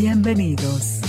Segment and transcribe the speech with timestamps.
[0.00, 1.00] Bienvenidos.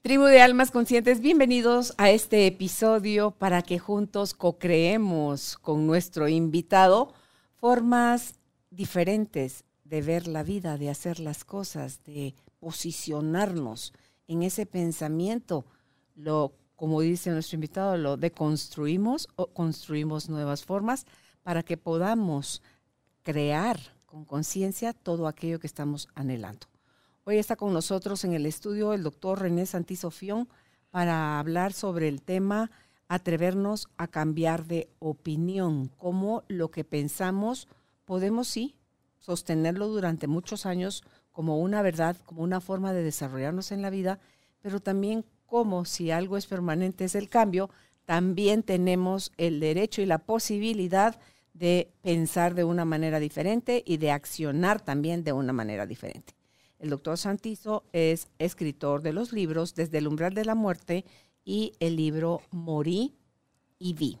[0.00, 7.12] Tribu de Almas Conscientes, bienvenidos a este episodio para que juntos co-creemos con nuestro invitado
[7.56, 8.36] formas
[8.70, 13.92] diferentes de ver la vida, de hacer las cosas, de posicionarnos
[14.28, 15.66] en ese pensamiento
[16.14, 21.04] lo, como dice nuestro invitado, lo deconstruimos o construimos nuevas formas
[21.42, 22.62] para que podamos
[23.22, 26.69] crear con conciencia todo aquello que estamos anhelando.
[27.30, 30.48] Hoy está con nosotros en el estudio el doctor René Santisofión
[30.90, 32.72] para hablar sobre el tema
[33.06, 37.68] atrevernos a cambiar de opinión, cómo lo que pensamos
[38.04, 38.74] podemos sí
[39.20, 44.18] sostenerlo durante muchos años como una verdad, como una forma de desarrollarnos en la vida,
[44.60, 47.70] pero también como si algo es permanente es el cambio,
[48.06, 51.16] también tenemos el derecho y la posibilidad
[51.54, 56.39] de pensar de una manera diferente y de accionar también de una manera diferente.
[56.80, 61.04] El doctor Santizo es escritor de los libros Desde el umbral de la muerte
[61.44, 63.14] y el libro Morí
[63.78, 64.18] y vi.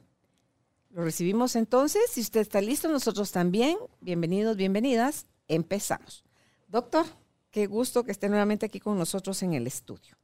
[0.90, 2.02] Lo recibimos entonces.
[2.10, 3.78] Si usted está listo, nosotros también.
[4.00, 5.26] Bienvenidos, bienvenidas.
[5.48, 6.22] Empezamos.
[6.68, 7.06] Doctor,
[7.50, 10.16] qué gusto que esté nuevamente aquí con nosotros en el estudio.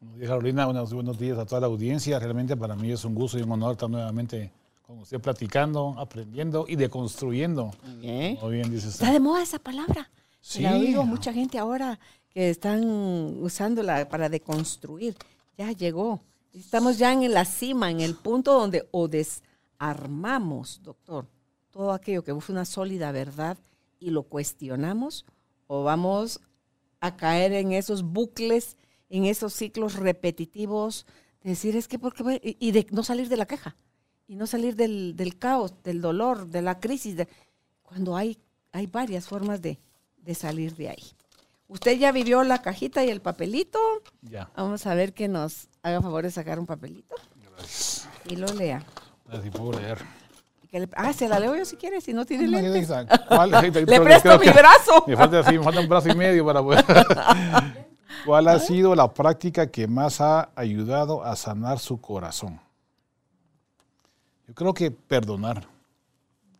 [0.00, 0.64] Buenos días, Carolina.
[0.64, 2.18] Buenos, buenos días a toda la audiencia.
[2.18, 4.50] Realmente para mí es un gusto y un honor estar nuevamente
[4.82, 7.70] con usted platicando, aprendiendo y deconstruyendo.
[8.00, 8.36] Bien.
[8.36, 9.02] Como bien dice usted.
[9.02, 10.10] Está de moda esa palabra.
[10.48, 10.62] Sí.
[10.62, 12.84] La mucha gente ahora que están
[13.42, 15.16] usándola para deconstruir.
[15.58, 16.22] Ya llegó.
[16.54, 21.26] Estamos ya en la cima, en el punto donde o desarmamos, doctor,
[21.72, 23.58] todo aquello que fue una sólida verdad
[23.98, 25.26] y lo cuestionamos,
[25.66, 26.40] o vamos
[27.00, 28.76] a caer en esos bucles,
[29.10, 31.06] en esos ciclos repetitivos,
[31.42, 32.56] de decir, es que, ¿por qué?
[32.60, 33.74] Y de no salir de la queja,
[34.28, 37.16] y no salir del, del caos, del dolor, de la crisis,
[37.82, 38.38] cuando hay,
[38.70, 39.80] hay varias formas de,
[40.26, 41.04] de salir de ahí.
[41.68, 43.78] Usted ya vivió la cajita y el papelito.
[44.22, 44.50] Ya.
[44.56, 47.14] Vamos a ver que nos haga favor de sacar un papelito
[47.56, 48.08] Gracias.
[48.28, 48.82] y lo lea.
[49.28, 49.98] Así puedo leer.
[50.72, 52.88] Le- ah, se la leo yo si quiere, si no tiene No, lentes.
[53.28, 53.50] ¿Cuál?
[53.72, 55.04] Le presto mi que brazo.
[55.06, 56.84] Me falta, sí, me falta un brazo y medio para poder.
[58.26, 62.60] ¿Cuál ha sido la práctica que más ha ayudado a sanar su corazón?
[64.46, 65.66] Yo creo que perdonar.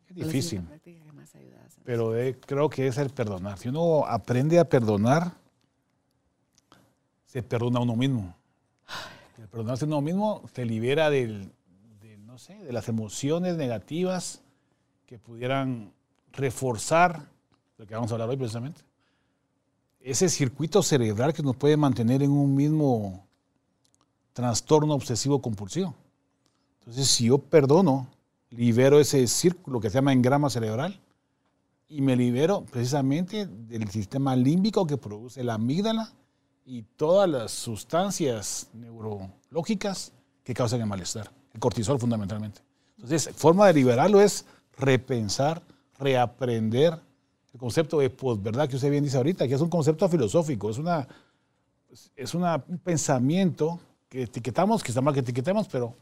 [0.09, 0.63] Es difícil.
[1.87, 3.59] Pero eh, creo que es el perdonar.
[3.59, 5.35] Si uno aprende a perdonar,
[7.27, 8.35] se perdona a uno mismo.
[9.39, 11.53] El perdonarse a uno mismo te libera del,
[12.03, 14.43] de, no sé, de las emociones negativas
[15.07, 15.93] que pudieran
[16.33, 17.29] reforzar
[17.79, 18.81] lo que vamos a hablar hoy precisamente.
[20.01, 23.25] Ese circuito cerebral que nos puede mantener en un mismo
[24.33, 25.95] trastorno obsesivo compulsivo.
[26.81, 28.09] Entonces, si yo perdono,
[28.51, 31.01] libero ese círculo que se llama engrama cerebral
[31.89, 36.13] y me libero precisamente del sistema límbico que produce la amígdala
[36.65, 42.61] y todas las sustancias neurológicas que causan el malestar, el cortisol fundamentalmente.
[42.97, 44.45] Entonces, forma de liberarlo es
[44.77, 45.63] repensar,
[45.99, 46.99] reaprender
[47.53, 50.79] el concepto de posverdad que usted bien dice ahorita, que es un concepto filosófico, es,
[50.79, 51.07] una,
[52.17, 55.95] es una, un pensamiento que etiquetamos, que está mal que etiquetemos, pero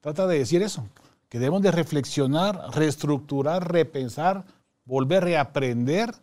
[0.00, 0.86] trata de decir eso,
[1.28, 4.44] que debemos de reflexionar, reestructurar, repensar,
[4.88, 6.14] volver a reaprender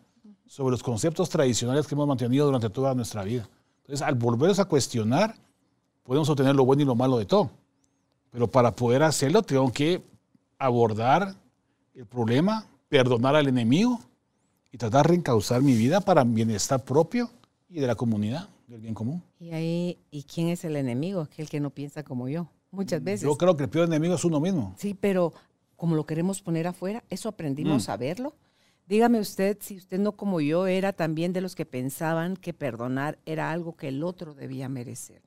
[0.44, 3.48] sobre los conceptos tradicionales que hemos mantenido durante toda nuestra vida.
[3.82, 5.36] Entonces, al volvernos a cuestionar,
[6.02, 7.50] podemos obtener lo bueno y lo malo de todo.
[8.30, 10.02] Pero para poder hacerlo, tengo que
[10.58, 11.34] abordar
[11.94, 14.00] el problema, perdonar al enemigo
[14.72, 17.30] y tratar de reencauzar mi vida para bienestar propio
[17.68, 19.22] y de la comunidad, del bien común.
[19.38, 21.20] Y ahí, ¿y quién es el enemigo?
[21.20, 22.48] Aquel que no piensa como yo.
[22.72, 23.22] Muchas veces.
[23.22, 24.74] Yo creo que el peor enemigo es uno mismo.
[24.76, 25.32] Sí, pero
[25.76, 27.90] como lo queremos poner afuera, eso aprendimos Mm.
[27.92, 28.34] a verlo.
[28.86, 33.18] Dígame usted si usted no como yo era también de los que pensaban que perdonar
[33.26, 35.22] era algo que el otro debía merecer.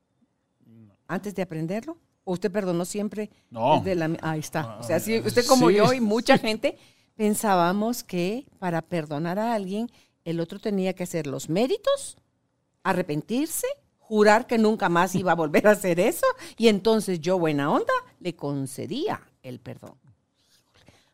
[1.06, 3.76] Antes de aprenderlo, o usted perdonó siempre No.
[3.78, 4.78] desde la ahí está.
[4.78, 5.76] O sea, si usted como Sí.
[5.76, 6.78] yo y mucha gente
[7.16, 9.90] pensábamos que para perdonar a alguien
[10.24, 12.16] el otro tenía que hacer los méritos,
[12.82, 13.66] arrepentirse,
[13.98, 16.26] jurar que nunca más iba a volver a hacer eso
[16.56, 19.94] y entonces yo buena onda le concedía el perdón.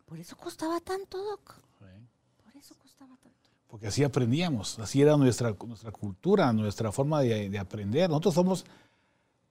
[0.04, 1.56] Por eso costaba tanto, Doc.
[2.44, 3.48] Por eso costaba tanto.
[3.66, 8.08] Porque así aprendíamos, así era nuestra, nuestra cultura, nuestra forma de, de aprender.
[8.08, 8.64] Nosotros somos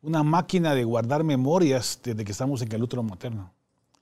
[0.02, 3.52] una máquina de guardar memorias desde que estamos en el útero materno.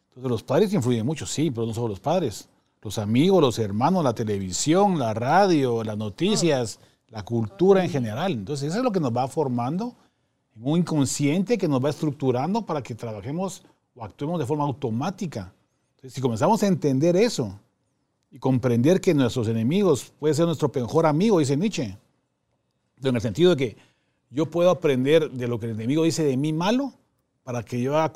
[0.10, 2.48] Entonces los padres influyen mucho, sí, pero no solo los padres.
[2.82, 8.34] Los amigos, los hermanos, la televisión, la radio, las noticias, la cultura en general.
[8.34, 9.96] Entonces eso es lo que nos va formando
[10.56, 13.64] en un inconsciente que nos va estructurando para que trabajemos
[13.96, 15.54] o actuemos de forma automática.
[15.96, 17.60] Entonces si comenzamos a entender eso
[18.34, 21.96] y comprender que nuestros enemigos pueden ser nuestro mejor amigo, dice Nietzsche,
[23.04, 23.78] en el sentido de que
[24.32, 26.94] yo puedo aprender de lo que el enemigo dice de mí malo
[27.44, 28.12] para que yo haga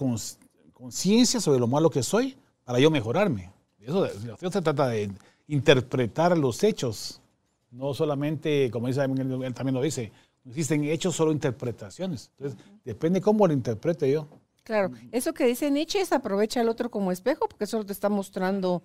[0.73, 3.51] conciencia sobre lo malo que soy para yo mejorarme.
[3.79, 5.11] Eso, se trata de
[5.47, 7.21] interpretar los hechos,
[7.69, 10.11] no solamente, como dice, él también lo dice,
[10.43, 12.31] no existen hechos, solo interpretaciones.
[12.39, 14.27] Entonces, depende cómo lo interprete yo.
[14.63, 18.09] Claro, eso que dice Nietzsche es aprovecha al otro como espejo, porque eso te está
[18.09, 18.81] mostrando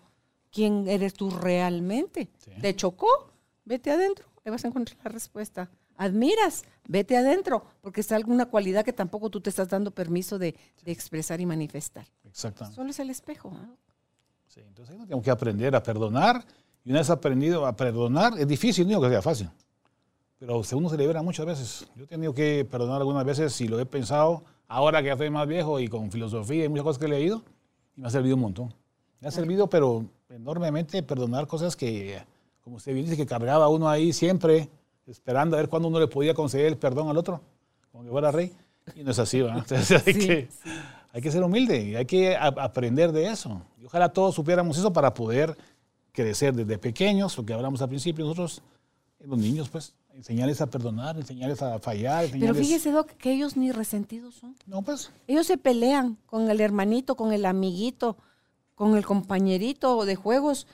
[0.52, 2.30] quién eres tú realmente.
[2.60, 3.32] ¿Te chocó?
[3.64, 8.84] Vete adentro, ahí vas a encontrar la respuesta admiras, vete adentro, porque es alguna cualidad
[8.84, 10.54] que tampoco tú te estás dando permiso de,
[10.84, 12.06] expresar y manifestar.
[12.24, 12.76] Exactamente.
[12.76, 13.52] Solo es el espejo.
[14.48, 16.44] Sí, entonces tenemos que aprender a perdonar.
[16.84, 19.48] Y una vez aprendido a perdonar, es difícil, no digo que sea fácil.
[20.38, 21.86] Pero uno se libera muchas veces.
[21.94, 25.30] Yo he tenido que perdonar algunas veces y lo he pensado ahora que ya soy
[25.30, 27.42] más viejo y con filosofía y muchas cosas que he leído.
[27.96, 28.74] Y me ha servido un montón.
[29.20, 32.22] Me ha servido, pero enormemente, perdonar cosas que,
[32.62, 34.68] como usted bien dice, que cargaba uno ahí siempre
[35.06, 37.40] esperando a ver cuándo uno le podía conceder el perdón al otro,
[37.90, 38.52] como que fuera rey.
[38.94, 39.58] Y no es así, ¿verdad?
[39.68, 40.48] Entonces hay, que,
[41.12, 43.62] hay que ser humilde y hay que aprender de eso.
[43.80, 45.56] Y ojalá todos supiéramos eso para poder
[46.12, 48.62] crecer desde pequeños, lo que hablamos al principio, nosotros,
[49.20, 52.26] los niños, pues, enseñarles a perdonar, enseñarles a fallar.
[52.30, 54.54] Pero fíjese, Doc, que ellos ni resentidos son.
[54.66, 55.10] No, pues.
[55.26, 58.16] Ellos se pelean con el hermanito, con el amiguito,
[58.82, 60.66] con el compañerito de juegos,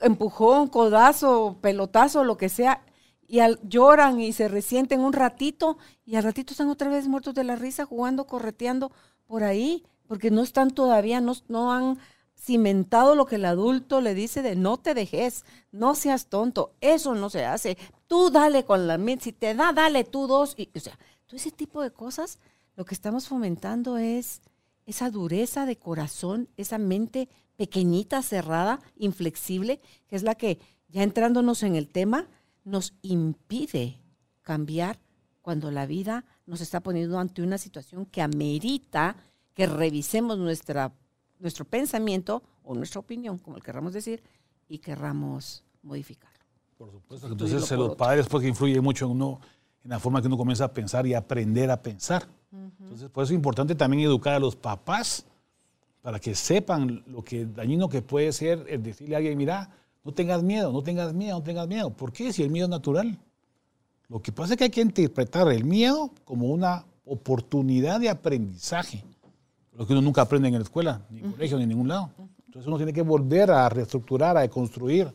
[0.00, 2.82] empujón, codazo, pelotazo, lo que sea
[3.28, 5.76] y lloran y se resienten un ratito
[6.06, 8.90] y al ratito están otra vez muertos de la risa jugando, correteando
[9.26, 11.98] por ahí, porque no están todavía, no, no han
[12.40, 17.14] cimentado lo que el adulto le dice de no te dejes, no seas tonto, eso
[17.14, 17.76] no se hace,
[18.06, 21.36] tú dale con la mente, si te da, dale tú dos, y, o sea, todo
[21.36, 22.38] ese tipo de cosas,
[22.76, 24.40] lo que estamos fomentando es
[24.92, 30.58] esa dureza de corazón, esa mente pequeñita, cerrada, inflexible, que es la que,
[30.88, 32.28] ya entrándonos en el tema,
[32.64, 33.98] nos impide
[34.42, 35.00] cambiar
[35.40, 39.16] cuando la vida nos está poniendo ante una situación que amerita
[39.54, 40.92] que revisemos nuestra,
[41.38, 44.22] nuestro pensamiento o nuestra opinión, como el querramos decir,
[44.68, 46.44] y querramos modificarlo.
[46.76, 49.40] Por supuesto, entonces los padres porque influye mucho en uno,
[49.84, 52.26] en la forma que uno comienza a pensar y aprender a pensar.
[52.80, 55.24] Entonces, por eso es importante también educar a los papás
[56.02, 59.70] para que sepan lo que dañino que puede ser el decirle a alguien, mira,
[60.04, 61.90] no tengas miedo, no tengas miedo, no tengas miedo.
[61.90, 62.32] ¿Por qué?
[62.32, 63.18] Si el miedo es natural.
[64.08, 69.04] Lo que pasa es que hay que interpretar el miedo como una oportunidad de aprendizaje.
[69.72, 71.88] Lo que uno nunca aprende en la escuela, ni en el colegio, ni en ningún
[71.88, 72.10] lado.
[72.46, 75.10] Entonces uno tiene que volver a reestructurar, a deconstruir,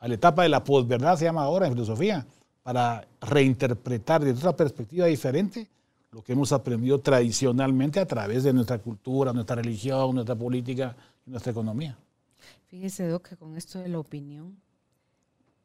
[0.00, 2.26] a la etapa de la posverdad se llama ahora en filosofía,
[2.70, 5.68] para reinterpretar desde otra perspectiva diferente
[6.12, 10.94] lo que hemos aprendido tradicionalmente a través de nuestra cultura, nuestra religión, nuestra política
[11.26, 11.98] y nuestra economía.
[12.68, 14.56] Fíjese, Doc, que con esto de la opinión,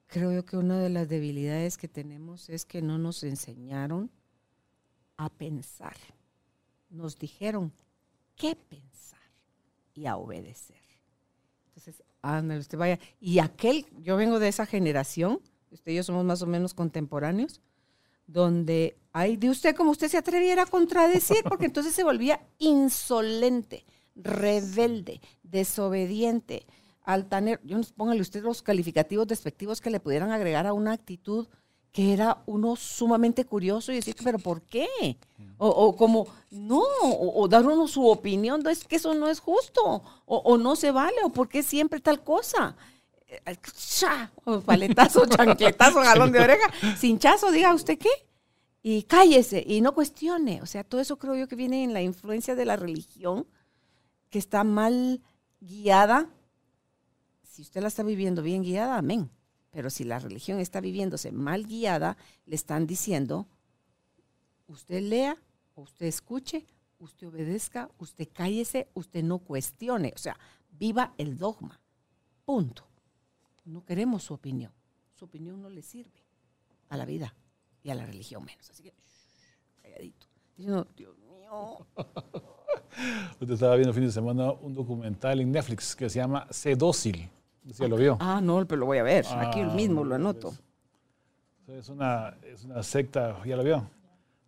[0.08, 4.10] creo yo que una de las debilidades que tenemos es que no nos enseñaron
[5.16, 5.96] a pensar.
[6.90, 7.72] Nos dijeron
[8.36, 9.30] qué pensar
[9.94, 10.82] y a obedecer.
[11.68, 12.98] Entonces, ándale, usted vaya.
[13.20, 15.40] Y aquel, yo vengo de esa generación,
[15.76, 17.62] usted y yo somos más o menos contemporáneos,
[18.28, 23.86] donde hay de usted como usted se atreviera a contradecir, porque entonces se volvía insolente,
[24.16, 26.66] rebelde, desobediente
[27.04, 31.48] altanero, yo no póngale usted los calificativos despectivos que le pudieran agregar a una actitud
[31.96, 34.86] que era uno sumamente curioso y decir, pero ¿por qué?
[35.58, 40.58] O, como, no, o, dar uno su opinión, es que eso no es justo, o,
[40.58, 42.76] no se vale, o por qué siempre tal cosa.
[44.66, 48.10] Paletazo, chanquetazo, galón de oreja, cinchazo, diga usted qué.
[48.82, 50.62] Y cállese y no cuestione.
[50.62, 53.48] O sea, todo eso creo yo que viene en la influencia de la religión,
[54.30, 55.22] que está mal
[55.60, 56.30] guiada
[57.56, 59.32] si usted la está viviendo bien guiada, amén.
[59.72, 63.48] Pero si la religión está viviéndose mal guiada, le están diciendo,
[64.68, 65.38] usted lea,
[65.76, 66.66] usted escuche,
[67.00, 70.12] usted obedezca, usted cállese, usted no cuestione.
[70.14, 70.38] O sea,
[70.70, 71.80] viva el dogma.
[72.44, 72.86] Punto.
[73.66, 74.72] No queremos su opinión.
[75.14, 76.24] Su opinión no le sirve
[76.90, 77.34] a la vida
[77.84, 78.70] y a la religión menos.
[78.70, 78.94] Así que,
[79.82, 80.28] calladito.
[80.58, 81.86] Dios mío.
[83.42, 86.76] Usted estaba viendo el fin de semana un documental en Netflix que se llama Sé
[86.76, 87.30] dócil
[87.64, 88.18] ya lo vio.
[88.20, 89.26] Ah, no, pero lo voy a ver.
[89.28, 90.54] Aquí Ah, mismo lo anoto.
[91.66, 93.90] pues, Es una, es una secta, ya lo vio.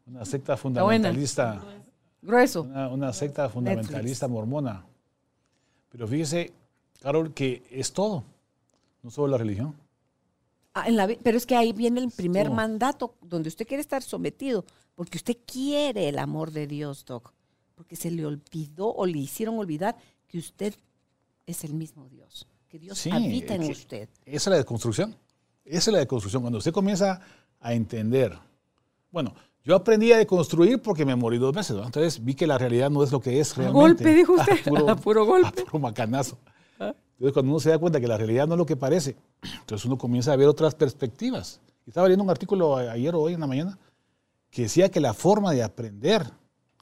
[0.05, 1.63] Una secta fundamentalista.
[2.21, 2.61] Grueso.
[2.61, 4.85] Una, una secta fundamentalista mormona.
[5.89, 6.53] Pero fíjese,
[7.01, 8.23] Carol, que es todo.
[9.07, 9.73] No solo la religión.
[10.73, 13.79] Ah, en la vi- pero es que ahí viene el primer mandato, donde usted quiere
[13.79, 17.31] estar sometido, porque usted quiere el amor de Dios, Doc.
[17.73, 19.95] Porque se le olvidó o le hicieron olvidar
[20.27, 20.75] que usted
[21.45, 24.09] es el mismo Dios, que Dios Sí, habita en usted.
[24.25, 25.15] Esa es la desconstrucción.
[25.63, 26.41] Esa es la desconstrucción.
[26.43, 27.21] Cuando usted comienza
[27.61, 28.37] a entender.
[29.09, 29.33] Bueno,
[29.63, 31.77] yo aprendí a deconstruir porque me morí dos veces.
[31.77, 31.85] ¿no?
[31.85, 33.79] Entonces vi que la realidad no es lo que es realmente.
[33.79, 34.51] golpe, dijo usted.
[34.67, 35.47] A puro, A puro golpe.
[35.61, 36.37] a puro macanazo.
[37.17, 39.15] Entonces cuando uno se da cuenta que la realidad no es lo que parece,
[39.59, 41.59] entonces uno comienza a ver otras perspectivas.
[41.87, 43.77] Estaba leyendo un artículo ayer o hoy en la mañana
[44.51, 46.29] que decía que la forma de aprender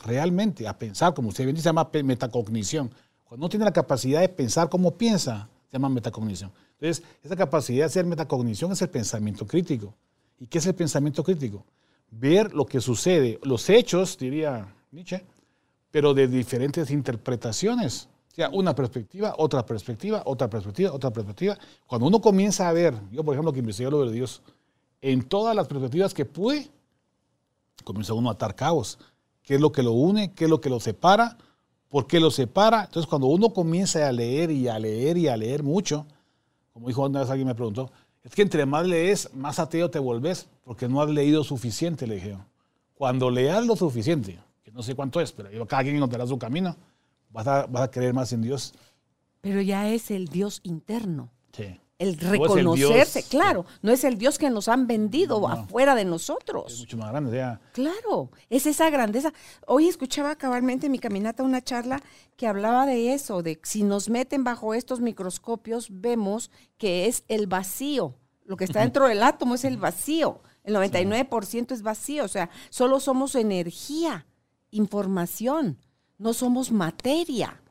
[0.04, 2.92] realmente a pensar, como usted bien dice, se llama metacognición.
[3.24, 6.52] Cuando uno tiene la capacidad de pensar como piensa, se llama metacognición.
[6.80, 9.96] Entonces, esa capacidad de hacer metacognición es el pensamiento crítico.
[10.40, 11.66] ¿Y qué es el pensamiento crítico?
[12.12, 15.26] Ver lo que sucede, los hechos, diría Nietzsche,
[15.92, 18.10] pero de diferentes interpretaciones.
[18.36, 21.58] Sea, una perspectiva, otra perspectiva, otra perspectiva, otra perspectiva.
[21.88, 24.42] Cuando uno comienza a ver, yo por ejemplo que investigué lo de Dios,
[25.02, 26.70] en todas las perspectivas que pude,
[27.86, 29.00] comienza uno a atar cabos.
[29.42, 30.34] ¿Qué es lo que lo une?
[30.34, 31.38] ¿Qué es lo que lo separa?
[31.88, 32.84] ¿Por qué lo separa?
[32.84, 36.06] Entonces cuando uno comienza a leer y a leer y a leer mucho,
[36.74, 37.90] como dijo una vez alguien me preguntó,
[38.22, 42.16] es que entre más lees, más ateo te volvés, porque no has leído suficiente, le
[42.16, 42.40] dije yo.
[42.96, 46.76] Cuando leas lo suficiente, que no sé cuánto es, pero cada quien encontrará su camino,
[47.36, 48.74] vas a, vas a creer más en Dios.
[49.42, 51.32] Pero ya es el Dios interno.
[51.52, 51.80] Sí.
[51.98, 56.02] El es el reconocerse, claro, no es el Dios que nos han vendido afuera de
[56.02, 56.78] Es nosotros.
[56.80, 57.30] mucho más grande.
[57.30, 59.32] O sea, Claro, es esa grandeza.
[59.66, 62.02] Hoy escuchaba cabalmente en mi caminata una charla
[62.36, 67.48] que hablaba de eso, de si nos meten bajo estos microscopios, vemos que es el
[67.48, 68.16] vacío.
[68.44, 70.42] Lo que está dentro del átomo es el vacío.
[70.66, 74.26] El 99% es vacío, o sea, solo somos energía,
[74.72, 75.78] información,
[76.18, 77.62] no somos materia.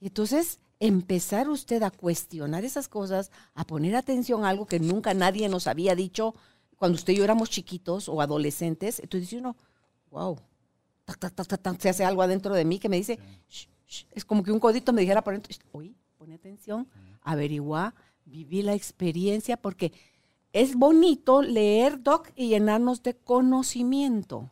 [0.00, 5.12] Y entonces empezar usted a cuestionar esas cosas, a poner atención a algo que nunca
[5.14, 6.34] nadie nos había dicho
[6.76, 9.54] cuando usted y yo éramos chiquitos o adolescentes, entonces dice uno,
[10.10, 10.38] wow,
[11.04, 13.18] tac, tac, tac, tac, tac, se hace algo adentro de mí que me dice,
[13.50, 16.88] "Shh, shh", es como que un codito me dijera por dentro, "Shh, oye, pone atención,
[17.20, 17.94] averigua,
[18.24, 19.92] viví la experiencia, porque
[20.54, 24.50] es bonito leer, Doc, y llenarnos de conocimiento.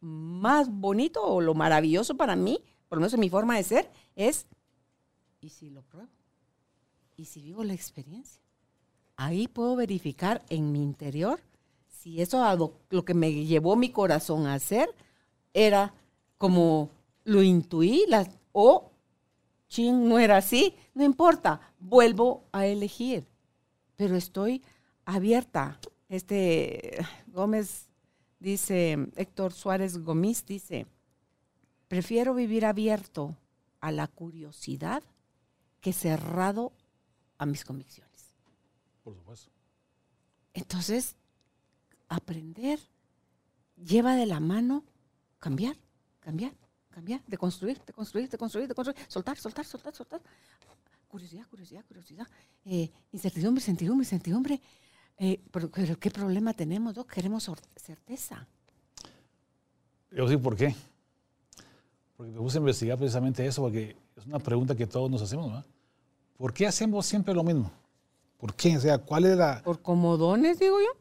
[0.00, 3.88] Más bonito o lo maravilloso para mí, por lo menos en mi forma de ser,
[4.16, 4.46] es
[5.40, 6.10] ¿y si lo pruebo?
[7.16, 8.42] ¿Y si vivo la experiencia?
[9.16, 11.40] Ahí puedo verificar en mi interior
[11.86, 12.42] si eso
[12.90, 14.92] lo, que me llevó mi corazón a hacer
[15.54, 15.94] era
[16.36, 16.90] como
[17.22, 18.06] lo intuí
[18.50, 18.90] o
[19.68, 23.24] chin, no era así, no importa, vuelvo a elegir.
[23.94, 24.62] Pero estoy
[25.04, 25.78] abierta.
[26.08, 27.88] Este Gómez
[28.40, 30.86] dice, Héctor Suárez Gómez dice,
[31.90, 33.36] prefiero vivir abierto
[33.80, 35.02] a la curiosidad
[35.80, 36.72] que cerrado
[37.36, 38.36] a mis convicciones.
[39.02, 39.50] por supuesto.
[40.54, 41.16] Entonces,
[42.08, 42.78] aprender
[43.74, 44.84] lleva de la mano
[45.40, 45.74] cambiar,
[46.20, 46.52] cambiar,
[46.90, 50.20] cambiar, de construir, de construir, de construir, de construir, soltar, soltar, soltar, soltar.
[51.08, 52.26] Curiosidad, curiosidad, curiosidad.
[52.66, 54.60] Eh, incertidumbre, incertidumbre, incertidumbre.
[55.18, 57.10] Eh, pero, pero ¿qué problema tenemos, Doc?
[57.10, 58.46] Queremos certeza.
[60.12, 60.72] Yo sí, ¿por qué?
[62.20, 65.50] Porque me puse a investigar precisamente eso, porque es una pregunta que todos nos hacemos,
[65.50, 65.64] ¿no?
[66.36, 67.70] ¿Por qué hacemos siempre lo mismo?
[68.36, 68.76] ¿Por qué?
[68.76, 69.62] O sea, ¿cuál es la...?
[69.62, 71.00] Por comodones, digo yo.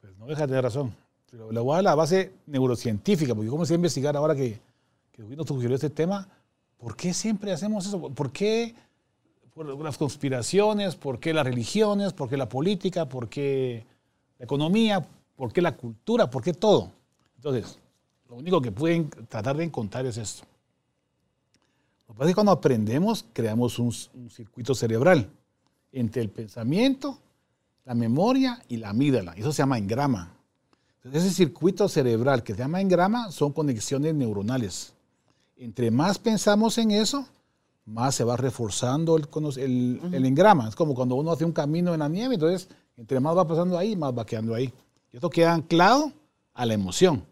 [0.00, 0.94] Pues no deja de tener razón.
[1.32, 4.60] Pero le voy a dar la base neurocientífica, porque yo comencé a investigar ahora que,
[5.10, 6.28] que nos sugirió este tema.
[6.78, 8.00] ¿Por qué siempre hacemos eso?
[8.00, 8.76] ¿Por qué
[9.52, 10.94] por las conspiraciones?
[10.94, 12.12] ¿Por qué las religiones?
[12.12, 13.08] ¿Por qué la política?
[13.08, 13.84] ¿Por qué
[14.38, 15.04] la economía?
[15.34, 16.30] ¿Por qué la cultura?
[16.30, 16.92] ¿Por qué todo?
[17.34, 17.80] Entonces,
[18.28, 20.44] lo único que pueden tratar de encontrar es esto.
[22.08, 25.28] Lo que pasa es que cuando aprendemos, creamos un, un circuito cerebral
[25.92, 27.18] entre el pensamiento,
[27.84, 29.32] la memoria y la amígdala.
[29.34, 30.32] Eso se llama engrama.
[30.96, 34.92] Entonces, ese circuito cerebral que se llama engrama son conexiones neuronales.
[35.56, 37.26] Entre más pensamos en eso,
[37.86, 39.28] más se va reforzando el,
[39.58, 40.68] el- el engrama.
[40.68, 43.78] Es como cuando uno hace un camino en la nieve, entonces, entre más va pasando
[43.78, 44.72] ahí, más va quedando ahí.
[45.12, 46.12] Y esto queda anclado
[46.54, 47.24] a la emoción.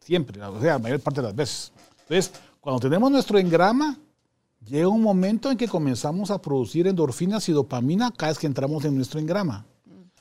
[0.00, 1.72] Siempre, o sea, la mayor parte de las veces.
[2.08, 3.96] Entonces, cuando tenemos nuestro engrama,
[4.66, 8.84] llega un momento en que comenzamos a producir endorfinas y dopamina cada vez que entramos
[8.84, 9.64] en nuestro engrama.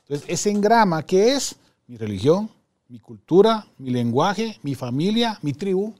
[0.01, 1.55] Entonces, ese engrama, ¿qué es?
[1.87, 2.49] Mi religión,
[2.87, 5.93] mi cultura, mi lenguaje, mi familia, mi tribu,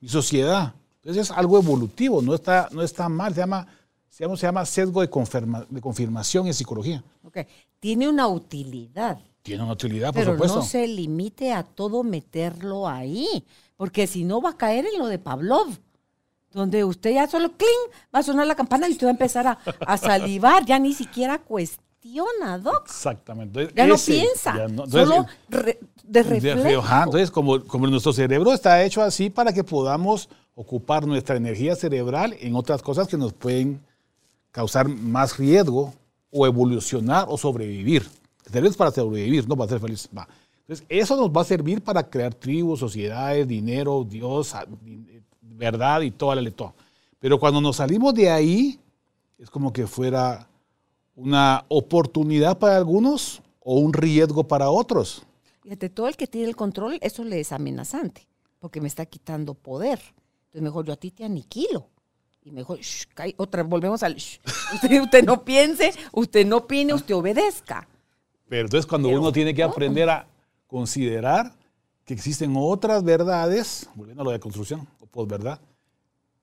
[0.00, 0.74] mi sociedad.
[0.96, 3.66] Entonces, es algo evolutivo, no está, no está mal, se llama
[4.08, 7.02] se llama, se llama sesgo de, confirma- de confirmación en psicología.
[7.22, 7.38] Ok.
[7.78, 9.18] Tiene una utilidad.
[9.42, 10.56] Tiene una utilidad, por Pero supuesto.
[10.58, 13.44] no se limite a todo meterlo ahí,
[13.76, 15.68] porque si no va a caer en lo de Pavlov,
[16.52, 19.46] donde usted ya solo cling, va a sonar la campana y usted va a empezar
[19.46, 22.82] a, a salivar, ya ni siquiera cuestiona, Doc.
[22.86, 23.70] Exactamente.
[23.74, 26.80] Ya no piensa, ya no- entonces, solo re- de reflejo.
[26.82, 31.76] Ajá, Entonces, como, como nuestro cerebro está hecho así para que podamos ocupar nuestra energía
[31.76, 33.80] cerebral en otras cosas que nos pueden
[34.50, 35.94] causar más riesgo
[36.32, 38.06] o evolucionar o sobrevivir.
[38.54, 40.08] Es para sobrevivir, no para ser feliz.
[40.16, 40.28] Va.
[40.60, 46.10] Entonces, eso nos va a servir para crear tribus, sociedades, dinero, Dios, di- verdad y
[46.10, 46.72] toda la letra.
[47.18, 48.78] Pero cuando nos salimos de ahí,
[49.38, 50.48] es como que fuera
[51.16, 55.22] una oportunidad para algunos o un riesgo para otros.
[55.62, 58.26] Fíjate, todo el que tiene el control, eso le es amenazante,
[58.58, 60.00] porque me está quitando poder.
[60.46, 61.88] Entonces, mejor yo a ti te aniquilo.
[62.42, 64.38] Y mejor, shh, otra, volvemos al, shh.
[64.74, 67.86] usted, usted no piense, usted no opine, usted obedezca.
[68.50, 70.26] Pero entonces cuando Pero, uno tiene que aprender a
[70.66, 71.54] considerar
[72.04, 75.60] que existen otras verdades, volviendo a lo de construcción o posverdad,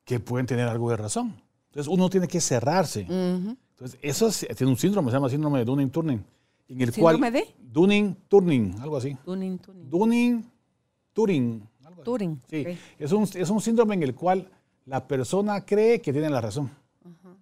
[0.05, 1.35] que pueden tener algo de razón.
[1.65, 3.01] Entonces uno tiene que cerrarse.
[3.01, 6.23] Entonces eso es, tiene un síndrome, se llama síndrome de Dunning-Turning,
[6.69, 7.53] en el ¿Síndrome cual de?
[7.59, 9.17] Dunning-Turning, algo así.
[9.25, 9.59] Tuning.
[9.89, 11.67] Dunning-Turing.
[12.05, 12.41] Turing.
[12.49, 12.65] Sí,
[12.97, 14.49] es, un, es un síndrome en el cual
[14.85, 16.71] la persona cree que tiene la razón,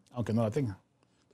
[0.09, 0.79] aunque no la tenga.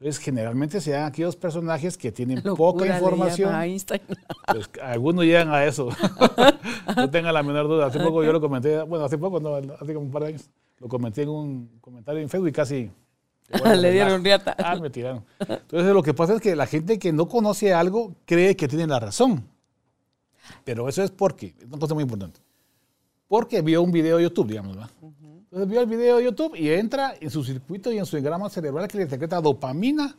[0.02, 3.54] Entonces, generalmente se dan aquellos personajes que tienen Locura poca información.
[3.54, 4.02] Einstein.
[4.48, 5.90] Pues, algunos llegan a eso.
[6.98, 7.86] no tengan la menor duda.
[7.86, 10.50] Hace poco yo lo comenté, bueno, hace poco, no, hace como un par de años,
[10.80, 12.92] lo comenté en un comentario en Facebook y casi...
[13.78, 14.56] Le dieron riata.
[14.58, 15.24] Ah, me tiraron.
[15.40, 18.88] Entonces, lo que pasa es que la gente que no conoce algo cree que tiene
[18.88, 19.48] la razón.
[20.64, 22.40] Pero eso es porque, es una cosa muy importante.
[23.28, 24.92] Porque vio un video de YouTube, digamos, ¿verdad?
[25.52, 28.50] Entonces vio el video de YouTube y entra en su circuito y en su engrama
[28.50, 30.16] cerebral que le secreta dopamina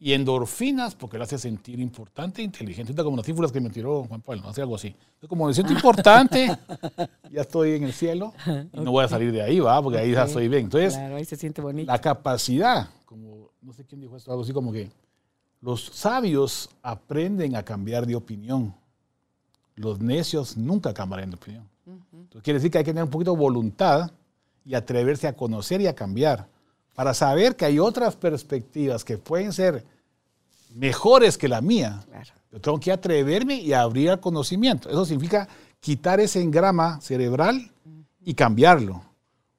[0.00, 2.92] y endorfinas porque lo hace sentir importante e inteligente.
[3.04, 4.88] Como las cifras que me tiró Juan Pablo, hace algo así.
[4.88, 6.58] Entonces, como me siento importante,
[7.30, 8.32] ya estoy en el cielo
[8.72, 9.80] y no voy a salir de ahí, ¿va?
[9.80, 10.64] Porque ahí ya estoy bien.
[10.64, 11.92] Entonces, Claro, ahí se siente bonito.
[11.92, 14.90] la capacidad, como no sé quién dijo esto, algo así como que
[15.60, 18.74] los sabios aprenden a cambiar de opinión.
[19.76, 21.68] Los necios nunca cambiarán de opinión.
[21.86, 24.10] Entonces quiere decir que hay que tener un poquito de voluntad
[24.64, 26.46] y atreverse a conocer y a cambiar
[26.94, 29.84] para saber que hay otras perspectivas que pueden ser
[30.74, 32.02] mejores que la mía.
[32.08, 32.30] Claro.
[32.52, 34.88] Yo tengo que atreverme y abrir al conocimiento.
[34.88, 35.48] Eso significa
[35.80, 37.70] quitar ese engrama cerebral
[38.24, 39.02] y cambiarlo.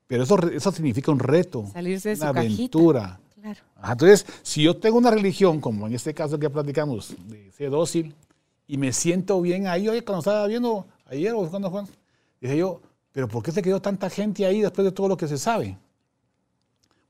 [0.08, 2.54] Pero eso, eso significa un reto, Salirse de su una cajita.
[2.56, 3.20] aventura.
[3.42, 3.60] Claro.
[3.92, 8.16] Entonces, si yo tengo una religión, como en este caso que platicamos, de ser dócil,
[8.68, 11.84] y me siento bien ahí, oye, cuando estaba viendo ayer o cuando fue,
[12.42, 12.82] dije yo,
[13.16, 15.78] pero ¿por qué se quedó tanta gente ahí después de todo lo que se sabe?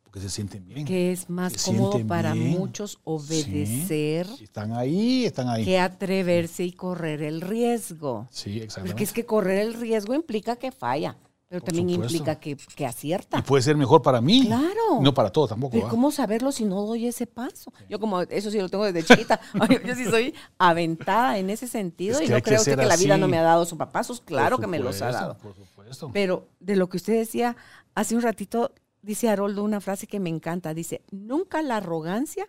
[0.03, 0.85] Porque se sienten bien.
[0.85, 2.51] Que es más Se cómodo para bien.
[2.51, 5.65] muchos obedecer Están ahí, están ahí.
[5.65, 8.27] que atreverse y correr el riesgo.
[8.29, 8.91] Sí, exactamente.
[8.93, 12.17] Porque es que correr el riesgo implica que falla, pero Por también supuesto.
[12.17, 13.43] implica que, que Y acierta.
[13.43, 14.45] puede ser mejor para mí.
[14.47, 14.99] Claro.
[15.01, 15.73] No para todos tampoco.
[15.73, 15.89] Pero ¿va?
[15.91, 17.71] ¿cómo saberlo si no doy ese paso?
[17.89, 19.39] Yo como eso sí lo tengo desde chiquita.
[19.85, 22.79] Yo sí soy aventada en ese sentido Es y que no que creo usted ser
[22.79, 24.19] que la vida no me ha dado sus papazos.
[24.19, 25.37] Por Claro que me los ha dado.
[25.37, 26.09] Por supuesto.
[26.11, 27.55] Pero de lo que usted decía
[27.93, 30.73] hace un ratito, dice Haroldo una frase que me encanta.
[30.73, 32.47] Dice, nunca la arrogancia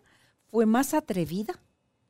[0.51, 1.61] fue más atrevida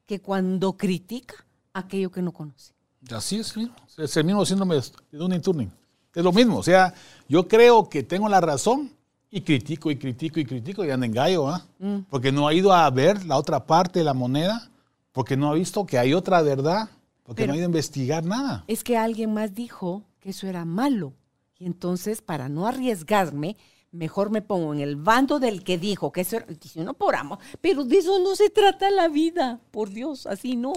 [0.07, 1.35] que cuando critica
[1.75, 2.73] aquello que no conoce.
[3.11, 3.55] Así es,
[3.99, 5.73] es el mismo síndrome de Dunning Turning.
[6.17, 6.95] Es lo mismo, o sea,
[7.29, 8.91] yo creo que tengo la razón
[9.31, 11.65] y critico y critico y critico y ando en gallo, ¿ah?
[12.09, 14.71] Porque no ha ido a ver la otra parte de la moneda,
[15.13, 16.89] porque no ha visto que hay otra verdad,
[17.23, 18.65] porque Pero- no ha ido a investigar nada.
[18.67, 21.13] Es que alguien más dijo que eso era malo.
[21.59, 23.57] Y entonces, para no arriesgarme,
[23.93, 27.15] mejor me pongo en el bando del que dijo que eso era, dice uno por
[27.15, 30.73] amor, pero de eso no se trata la vida, por Dios, así no.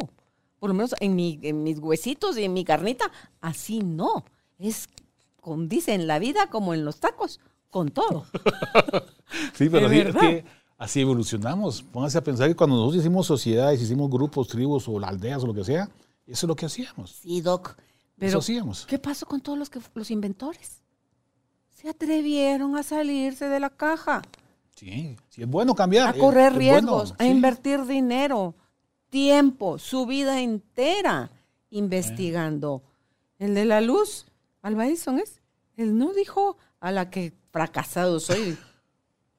[0.60, 4.26] Por lo menos en, mi- en mis huesitos y en mi carnita, así no.
[4.58, 4.90] Es,
[5.42, 8.26] con, dice, en la vida como en los tacos, con todo.
[9.54, 10.22] Sí, pero Es sí, es verdad.
[10.22, 10.46] que
[10.80, 11.84] así evolucionamos.
[11.84, 15.54] Pónganse a pensar que cuando nosotros hicimos sociedades, hicimos grupos, tribus o aldeas o lo
[15.54, 15.88] que sea,
[16.26, 17.12] eso es lo que hacíamos.
[17.12, 17.76] Sí, Doc.
[18.18, 18.86] Pero, eso hacíamos.
[18.88, 20.82] ¿qué pasó con todos los, que, los inventores?
[21.70, 24.24] Se atrevieron a salirse de la caja.
[24.76, 26.10] Sí, sí, es bueno cambiar.
[26.10, 27.30] a correr es riesgos, bueno, a sí.
[27.30, 28.56] invertir dinero,
[29.10, 31.32] tiempo, su vida entera
[31.70, 32.82] investigando.
[33.38, 34.26] El de la luz,
[34.62, 35.42] Alba Edison es,
[35.78, 38.58] él no dijo a la que fracasado soy,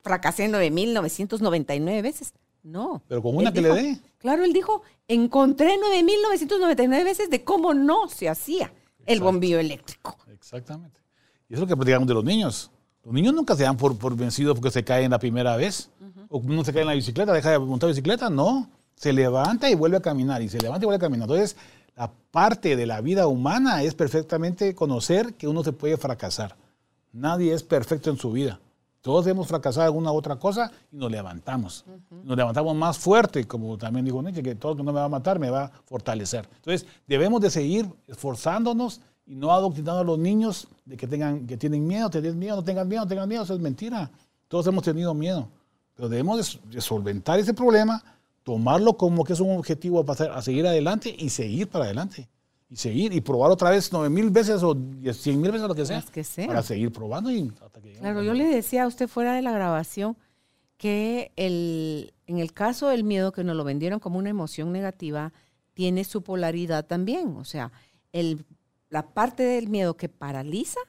[0.03, 2.33] fracasé 9.999 veces.
[2.63, 3.03] No.
[3.09, 4.01] Pero con una Él que le dé.
[4.19, 8.73] Claro, él dijo, encontré 9.999 veces de cómo no se hacía
[9.07, 10.17] el bombillo eléctrico.
[10.33, 11.01] Exactamente.
[11.49, 12.71] Y eso es lo que platicamos de los niños.
[13.03, 15.91] Los niños nunca se dan por, por vencidos porque se caen la primera vez.
[16.29, 18.31] O no se cae en la bicicleta, deja de montar bicicleta.
[18.31, 20.43] No, se levanta y vuelve a caminar.
[20.43, 21.29] Y se levanta y vuelve a caminar.
[21.29, 21.57] Entonces,
[21.97, 26.57] la parte de la vida humana es perfectamente conocer que uno se puede fracasar.
[27.13, 28.61] Nadie es perfecto en su vida.
[29.03, 31.85] Todos hemos fracasado en alguna otra cosa y nos levantamos.
[32.23, 35.07] Nos levantamos más fuerte, como también dijo Nietzsche, que todo lo que no me va
[35.07, 36.47] a matar me va a fortalecer.
[36.57, 41.57] Entonces, debemos de seguir esforzándonos y no adoctrinando a los niños de que, tengan, que
[41.57, 43.43] tienen miedo, tienen miedo, no tengan miedo, no tengan miedo.
[43.43, 44.11] Eso es mentira.
[44.49, 45.49] Todos hemos tenido miedo.
[45.95, 48.03] Pero debemos de solventar ese problema,
[48.43, 52.29] tomarlo como que es un objetivo a, pasar, a seguir adelante y seguir para adelante.
[52.69, 54.77] Y seguir y probar otra vez nueve mil veces o
[55.13, 56.47] cien mil veces lo que sea, Las que sea.
[56.47, 59.51] Para seguir probando y hasta que Claro, yo le decía a usted fuera de la
[59.51, 60.17] grabación
[60.77, 65.33] que el, en el caso del miedo, que nos lo vendieron como una emoción negativa,
[65.75, 67.37] tiene su polaridad también.
[67.37, 67.73] O sea,
[68.13, 68.47] el,
[68.89, 70.81] la parte del miedo que paraliza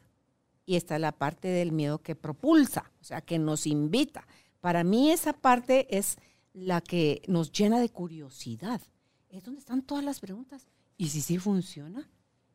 [0.66, 4.28] y está la parte del miedo que propulsa, o sea, que nos invita.
[4.60, 6.18] Para mí esa parte es
[6.54, 8.82] la que nos llena de curiosidad.
[9.30, 10.68] Es donde están todas las preguntas.
[10.98, 12.10] ¿Y si sí funciona?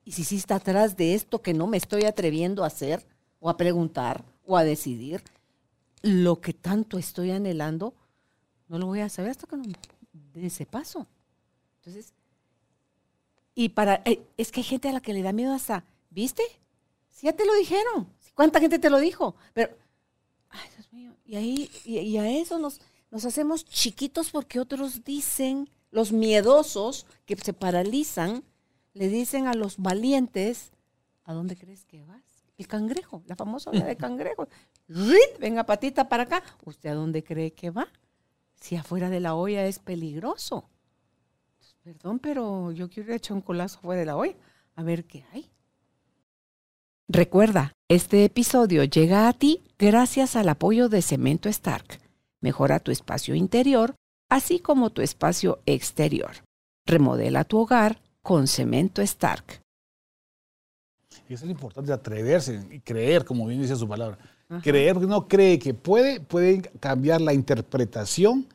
[0.05, 3.07] ¿Y si sí está atrás de esto que no me estoy atreviendo a hacer
[3.41, 5.23] o a preguntar o a decidir?
[6.03, 7.95] Lo que tanto estoy anhelando,
[8.69, 9.65] no lo voy a saber hasta que no
[10.13, 11.07] dé ese paso.
[11.79, 12.13] Entonces,
[13.55, 16.43] y para, eh, es que hay gente a la que le da miedo hasta, ¿viste?
[17.09, 18.07] Si ya te lo dijeron.
[18.35, 19.35] ¿Cuánta gente te lo dijo?
[19.55, 19.75] Pero,
[20.51, 22.83] ay, Dios mío, y ahí, y a eso nos,
[23.17, 28.45] nos hacemos chiquitos porque otros dicen, los miedosos que se paralizan,
[28.93, 30.71] le dicen a los valientes,
[31.25, 32.21] ¿a dónde crees que vas?
[32.59, 34.49] El cangrejo, la famosa olla de cangrejo.
[34.87, 35.39] ¡Rit!
[35.41, 36.43] Venga, patita para acá.
[36.67, 37.89] ¿Usted a dónde cree que va?
[38.61, 40.69] Si afuera de la olla es peligroso.
[41.83, 44.37] Perdón, pero yo quiero echar un colazo fuera de la olla
[44.75, 45.51] a ver qué hay.
[47.09, 52.06] Recuerda, este episodio llega a ti gracias al apoyo de Cemento Stark.
[52.47, 53.97] Mejora tu espacio interior,
[54.31, 56.31] así como tu espacio exterior.
[56.87, 59.61] Remodela tu hogar con Cemento Stark.
[61.29, 64.17] Eso es lo importante, atreverse y creer, como bien dice su palabra.
[64.63, 68.47] Creer, porque uno cree que puede, puede cambiar la interpretación,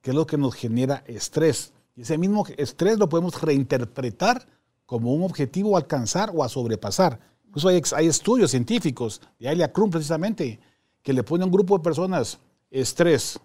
[0.00, 1.72] que es lo que nos genera estrés.
[1.96, 4.46] Y ese mismo estrés lo podemos reinterpretar
[4.86, 7.18] como un objetivo a alcanzar o a sobrepasar.
[7.46, 10.60] Incluso hay, hay estudios científicos, de Alia Krum precisamente,
[11.02, 12.38] que le pone a un grupo de personas
[12.70, 13.38] estrés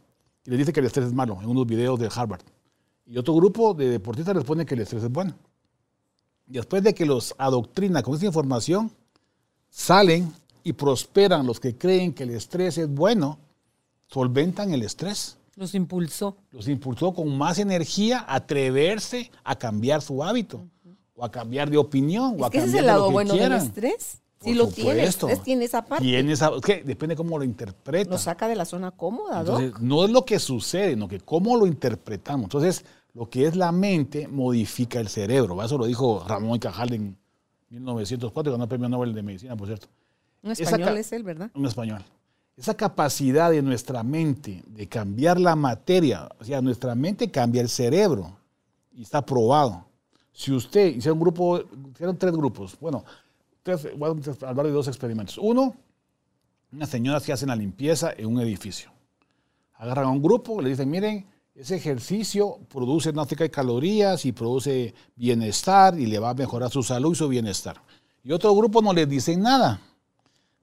[0.46, 2.42] y le dice que el estrés es malo en unos videos de Harvard.
[3.06, 5.36] Y otro grupo de deportistas les pone que el estrés es bueno.
[6.48, 8.92] Y después de que los adoctrina con esa información,
[9.70, 10.32] salen
[10.64, 13.40] y prosperan los que creen que el estrés es bueno,
[14.08, 15.38] solventan el estrés.
[15.56, 16.38] Los impulsó.
[16.52, 20.68] Los impulsó con más energía a atreverse a cambiar su hábito,
[21.16, 23.60] o a cambiar de opinión, o a que ese es cambiar el lado bueno quieran.
[23.60, 24.22] del estrés.
[24.52, 25.28] Si lo tiene, el supuesto.
[25.28, 26.04] estrés tiene esa parte.
[26.06, 28.10] Tiene esa- es que depende cómo lo interpreta.
[28.12, 29.60] Lo saca de la zona cómoda, ¿no?
[29.60, 32.46] Entonces, no es lo que sucede, sino que cómo lo interpretamos.
[32.46, 35.62] Entonces, lo que es la mente modifica el cerebro.
[35.64, 37.18] Eso lo dijo Ramón y Cajal en
[37.70, 39.88] 1904, ganó el premio Nobel de Medicina, por cierto.
[40.44, 41.50] Un español es él, ¿verdad?
[41.56, 42.04] Un español.
[42.58, 47.68] Esa capacidad de nuestra mente de cambiar la materia, o sea, nuestra mente cambia el
[47.70, 48.38] cerebro
[48.94, 49.84] y está probado.
[50.32, 51.62] Si usted hiciera un grupo,
[51.94, 53.04] hicieron tres grupos, bueno,
[53.66, 55.40] tres, voy a hablar de dos experimentos.
[55.40, 55.76] Uno,
[56.72, 58.92] unas señoras que hacen la limpieza en un edificio.
[59.74, 61.26] Agarran a un grupo, le dicen, miren,
[61.56, 66.70] ese ejercicio produce no sé qué calorías y produce bienestar y le va a mejorar
[66.70, 67.82] su salud y su bienestar.
[68.24, 69.82] Y otro grupo no les dicen nada.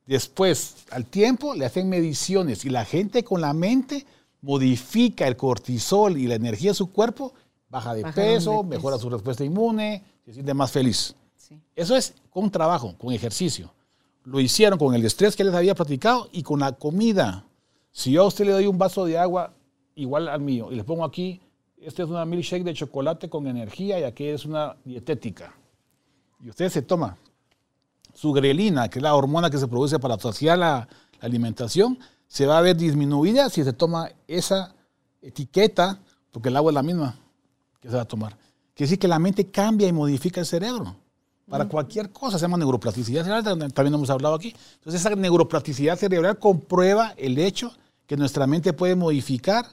[0.07, 4.07] Después, al tiempo, le hacen mediciones y la gente con la mente
[4.43, 7.33] modifica el cortisol y la energía de su cuerpo,
[7.69, 8.65] baja de Bajaron de peso, peso.
[8.65, 11.15] mejora su respuesta inmune, se siente más feliz.
[11.37, 11.59] Sí.
[11.75, 13.73] Eso es con trabajo, con ejercicio.
[14.25, 17.45] Lo hicieron con el estrés que les había platicado y con la comida.
[17.91, 19.53] Si yo a usted le doy un vaso de agua
[19.95, 21.41] igual al mío y le pongo aquí,
[21.79, 25.55] este es una milkshake de chocolate con energía y aquí es una dietética.
[26.41, 27.19] Y usted se toma
[28.15, 30.89] su grelina, que es la hormona que se produce para saciar la,
[31.21, 34.75] la alimentación, se va a ver disminuida si se toma esa
[35.21, 37.19] etiqueta, porque el agua es la misma
[37.81, 38.39] que se va a tomar.
[38.75, 40.97] Quiere decir que la mente cambia y modifica el cerebro.
[41.49, 44.55] Para cualquier cosa se llama neuroplasticidad cerebral, también hemos hablado aquí.
[44.75, 47.73] Entonces esa neuroplasticidad cerebral comprueba el hecho
[48.07, 49.67] que nuestra mente puede modificar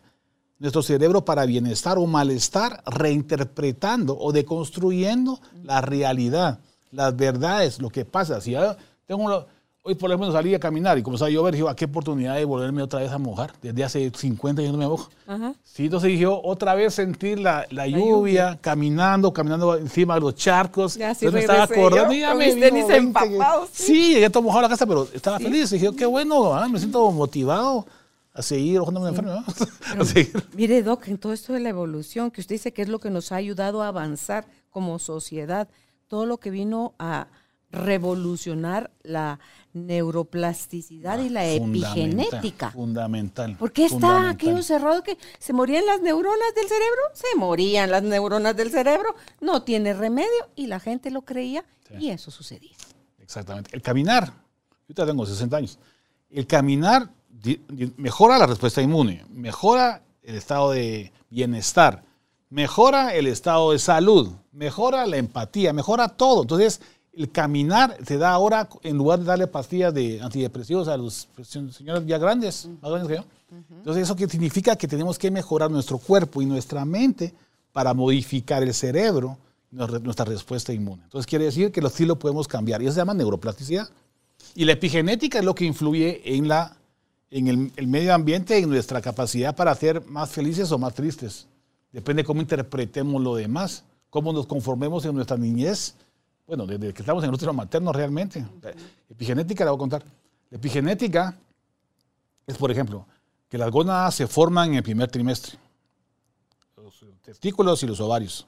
[0.58, 6.60] nuestro cerebro para bienestar o malestar, reinterpretando o deconstruyendo la realidad,
[6.92, 8.42] las verdades, lo que pasa.
[8.42, 8.76] Si yo
[9.08, 9.48] tengo
[9.90, 12.46] Hoy por ejemplo salí a caminar y comenzó a llover, dije, ¿a qué oportunidad de
[12.46, 13.54] volverme otra vez a mojar?
[13.60, 15.10] Desde hace 50 años no me mojo.
[15.64, 20.94] Sí, entonces dije, otra vez sentir la, lluvia, caminando, caminando encima de los charcos.
[20.94, 23.70] Ya, sí, entonces me estaba acordando y ya me tenis empapados.
[23.74, 25.72] Sí, llegué todo mojado a la casa, pero estaba feliz.
[25.72, 26.68] Dije, qué bueno, ¿ah?
[26.68, 27.88] me siento motivado
[28.36, 29.44] a seguir ojándome enfermo.
[30.00, 30.46] a seguir.
[30.54, 33.10] Mire, Doc, en todo esto de la evolución, que usted dice que es lo que
[33.10, 35.68] nos ha ayudado a avanzar como sociedad,
[36.08, 37.26] todo lo que vino a
[37.72, 39.40] revolucionar la
[39.74, 42.72] neuroplasticidad y la epigenética.
[42.72, 43.56] Fundamental.
[43.58, 47.02] ¿Por qué está aquello cerrado que se morían las neuronas del cerebro?
[47.14, 51.64] Se morían las neuronas del cerebro, no tiene remedio y la gente lo creía
[51.98, 52.76] y eso sucedía.
[53.20, 53.70] Exactamente.
[53.74, 54.34] El caminar,
[54.88, 55.80] yo tengo 60 años,
[56.30, 57.10] el caminar
[57.98, 62.04] mejora la respuesta inmune, mejora el estado de bienestar,
[62.50, 66.42] mejora el estado de salud, mejora la empatía, mejora todo.
[66.42, 66.82] Entonces,
[67.14, 72.06] el caminar te da ahora, en lugar de darle pastillas de antidepresivos a los señores
[72.06, 73.26] ya grandes, más grandes que yo.
[73.78, 74.76] Entonces, ¿eso qué significa?
[74.76, 77.34] Que tenemos que mejorar nuestro cuerpo y nuestra mente
[77.74, 79.38] para modificar el cerebro,
[79.72, 81.04] nuestra respuesta inmune.
[81.04, 82.82] Entonces, quiere decir que los estilos podemos cambiar.
[82.82, 83.90] Y eso se llama neuroplasticidad.
[84.56, 86.78] Y la epigenética es lo que influye en, la,
[87.32, 91.48] en el, el medio ambiente, en nuestra capacidad para ser más felices o más tristes.
[91.92, 95.96] Depende de cómo interpretemos lo demás, cómo nos conformemos en nuestra niñez
[96.50, 98.44] bueno, desde que estamos en el útero materno realmente.
[99.08, 100.04] Epigenética la voy a contar.
[100.50, 101.38] La epigenética
[102.48, 103.06] es, por ejemplo,
[103.48, 105.60] que las gónadas se forman en el primer trimestre,
[106.76, 108.48] los testículos y los ovarios.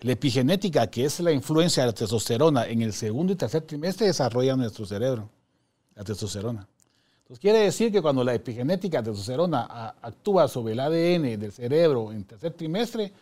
[0.00, 4.06] La epigenética, que es la influencia de la testosterona en el segundo y tercer trimestre,
[4.06, 5.28] desarrolla nuestro cerebro,
[5.94, 6.66] la testosterona.
[7.18, 12.12] Entonces quiere decir que cuando la epigenética de testosterona actúa sobre el ADN del cerebro
[12.12, 13.12] en el tercer trimestre,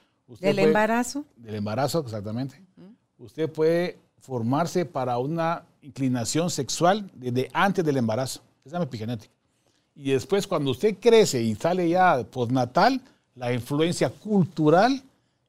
[0.41, 1.25] ¿Del embarazo?
[1.37, 2.59] Del embarazo, exactamente.
[3.19, 8.41] Usted puede formarse para una inclinación sexual desde antes del embarazo.
[8.65, 9.33] Esa es la epigenética.
[9.95, 13.03] Y después, cuando usted crece y sale ya postnatal,
[13.35, 15.03] la influencia cultural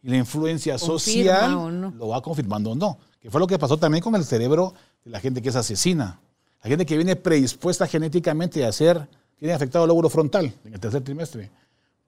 [0.04, 2.98] y la influencia social lo va confirmando o no.
[3.22, 4.74] Que fue lo que pasó también con el cerebro
[5.06, 6.20] de la gente que es asesina.
[6.62, 9.08] La gente que viene predispuesta genéticamente a ser,
[9.40, 11.50] tiene afectado el lóbulo frontal en el tercer trimestre.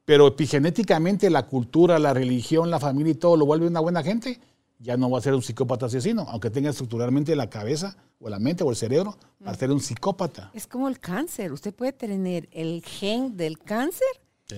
[0.03, 4.39] Pero epigenéticamente la cultura, la religión, la familia y todo lo vuelve una buena gente
[4.79, 8.39] ya no va a ser un psicópata asesino, aunque tenga estructuralmente la cabeza o la
[8.39, 10.51] mente o el cerebro para ser un psicópata.
[10.53, 14.07] Es como el cáncer, usted puede tener el gen del cáncer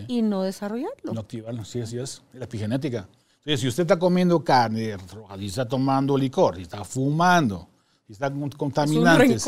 [0.07, 1.13] y no desarrollarlo.
[1.13, 3.07] No activarlo, sí, así es, la epigenética.
[3.39, 4.97] Entonces, si usted está comiendo carne,
[5.37, 7.69] si está tomando licor, si está fumando,
[8.05, 9.47] si está contaminantes.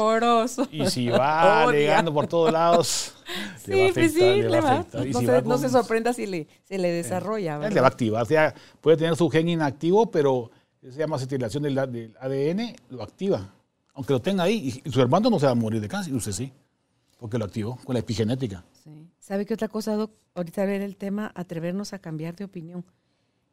[0.71, 3.13] Y si va llegando por todos lados,
[3.57, 6.77] sí, le va a pues afectar, le va a No, se, sorprenda si le, se
[6.77, 7.57] le desarrolla.
[7.57, 8.23] le va a activar.
[8.23, 10.51] O sea, puede tener su gen inactivo, pero
[10.89, 13.53] se llama acetilación del, ADN, lo activa.
[13.93, 16.31] Aunque lo tenga ahí, y su hermano no se va a morir de cáncer, usted
[16.31, 16.51] sí,
[17.19, 18.63] porque lo activó con la epigenética.
[19.19, 20.11] ¿Sabe qué otra cosa, Doc?
[20.33, 22.85] Ahorita ver el tema, atrevernos a cambiar de opinión.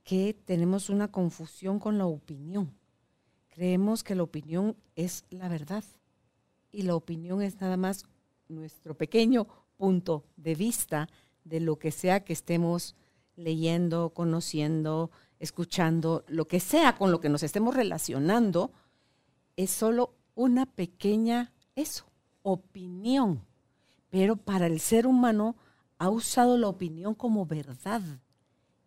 [0.04, 2.72] Que tenemos una confusión con la opinión.
[3.48, 5.84] Creemos que la opinión es la verdad
[6.70, 8.06] y la opinión es nada más
[8.48, 11.08] nuestro pequeño punto de vista
[11.44, 12.94] de lo que sea que estemos
[13.36, 18.72] leyendo, conociendo, escuchando, lo que sea con lo que nos estemos relacionando,
[19.57, 22.07] es solo una pequeña, eso,
[22.42, 23.44] opinión.
[24.11, 25.57] Pero para el ser humano
[25.98, 28.03] ha usado la opinión como verdad.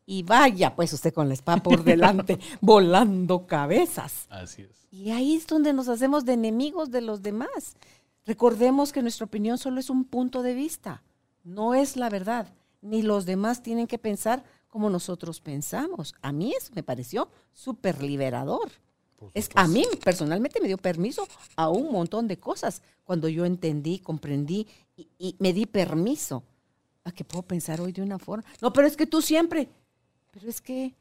[0.05, 4.27] Y vaya, pues usted con la espada por delante, volando cabezas.
[4.29, 4.87] Así es.
[4.91, 7.77] Y ahí es donde nos hacemos de enemigos de los demás.
[8.25, 11.03] Recordemos que nuestra opinión solo es un punto de vista,
[11.43, 16.15] no es la verdad, ni los demás tienen que pensar como nosotros pensamos.
[16.21, 18.71] A mí eso me pareció súper liberador.
[19.35, 23.99] Es, a mí personalmente me dio permiso a un montón de cosas cuando yo entendí,
[23.99, 24.65] comprendí
[24.97, 26.43] y, me di permiso
[27.03, 28.43] a que puedo pensar hoy de una forma.
[28.61, 29.69] No, pero es que tú siempre,
[30.31, 30.95] pero es que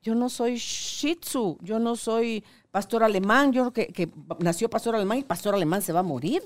[0.00, 4.96] yo no soy Shih Tzu, yo no soy pastor alemán, yo que, que nació pastor
[4.96, 6.42] alemán y pastor alemán se va a morir.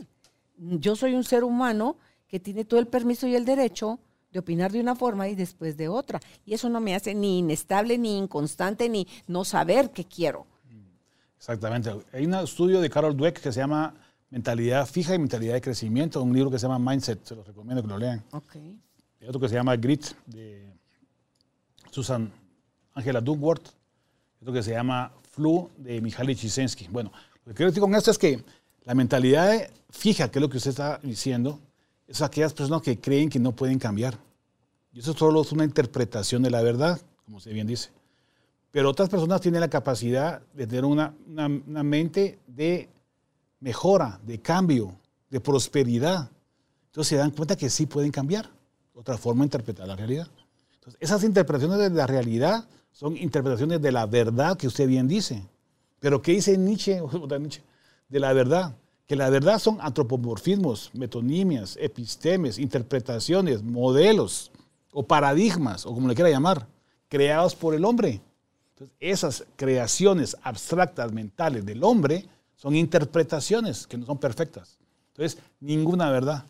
[0.58, 4.00] Yo soy un ser humano que tiene todo el permiso y el derecho
[4.36, 6.20] de opinar de una forma y después de otra.
[6.44, 10.46] Y eso no me hace ni inestable, ni inconstante, ni no saber qué quiero.
[11.38, 11.90] Exactamente.
[12.12, 13.94] Hay un estudio de Carol Dweck que se llama
[14.28, 17.82] Mentalidad fija y mentalidad de crecimiento, un libro que se llama Mindset, se los recomiendo
[17.82, 18.22] que lo lean.
[18.30, 18.78] Okay.
[19.22, 20.70] Hay otro que se llama Grit, de
[21.90, 22.30] Susan
[22.92, 23.68] Angela Duckworth,
[24.42, 26.92] otro que se llama Flu, de Mihaly Csikszentmihalyi.
[26.92, 27.10] Bueno,
[27.44, 28.44] lo que quiero decir con esto es que
[28.84, 31.58] la mentalidad fija, que es lo que usted está diciendo,
[32.06, 34.18] es aquellas personas que creen que no pueden cambiar.
[34.92, 37.90] Y eso solo es una interpretación de la verdad, como usted bien dice.
[38.70, 42.88] Pero otras personas tienen la capacidad de tener una, mente de
[43.60, 44.94] mejora, de cambio,
[45.30, 46.30] de prosperidad.
[46.86, 48.50] Entonces se dan cuenta que sí pueden cambiar.
[48.94, 50.28] Otra forma de interpretar la realidad.
[50.74, 55.42] Entonces, esas interpretaciones de la realidad son interpretaciones de la verdad que usted bien dice.
[56.00, 57.02] Pero ¿qué dice Nietzsche?
[58.08, 58.76] De la verdad.
[59.06, 64.50] Que la verdad son antropomorfismos, metonimias, epistemes, interpretaciones, modelos
[64.92, 66.66] o paradigmas, o como le quiera llamar,
[67.08, 68.20] creados por el hombre.
[68.70, 74.78] Entonces, esas creaciones abstractas mentales del hombre son interpretaciones que no son perfectas.
[75.12, 76.44] Entonces, ninguna verdad,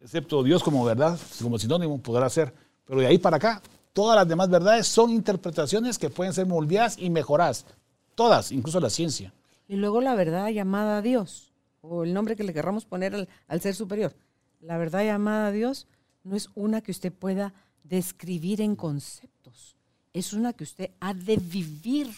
[0.00, 2.52] excepto Dios como verdad, como sinónimo, podrá ser.
[2.84, 6.98] Pero de ahí para acá, todas las demás verdades son interpretaciones que pueden ser moldeadas
[6.98, 7.66] y mejoradas.
[8.14, 9.32] Todas, incluso la ciencia.
[9.68, 11.49] Y luego la verdad llamada Dios,
[11.80, 14.14] o el nombre que le querramos poner al, al ser superior.
[14.60, 15.86] La verdad llamada a Dios
[16.24, 19.30] no es una que usted pueda describir en conceptos
[20.12, 22.08] es una que usted ha de vivir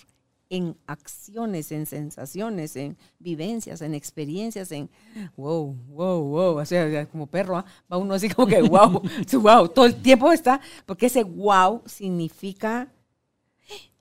[0.49, 4.91] en acciones, en sensaciones, en vivencias, en experiencias, en
[5.35, 7.65] wow, wow, wow, o sea, como perro, ¿ah?
[7.91, 9.03] va uno así como que wow,
[9.41, 12.93] wow, todo el tiempo está, porque ese wow significa,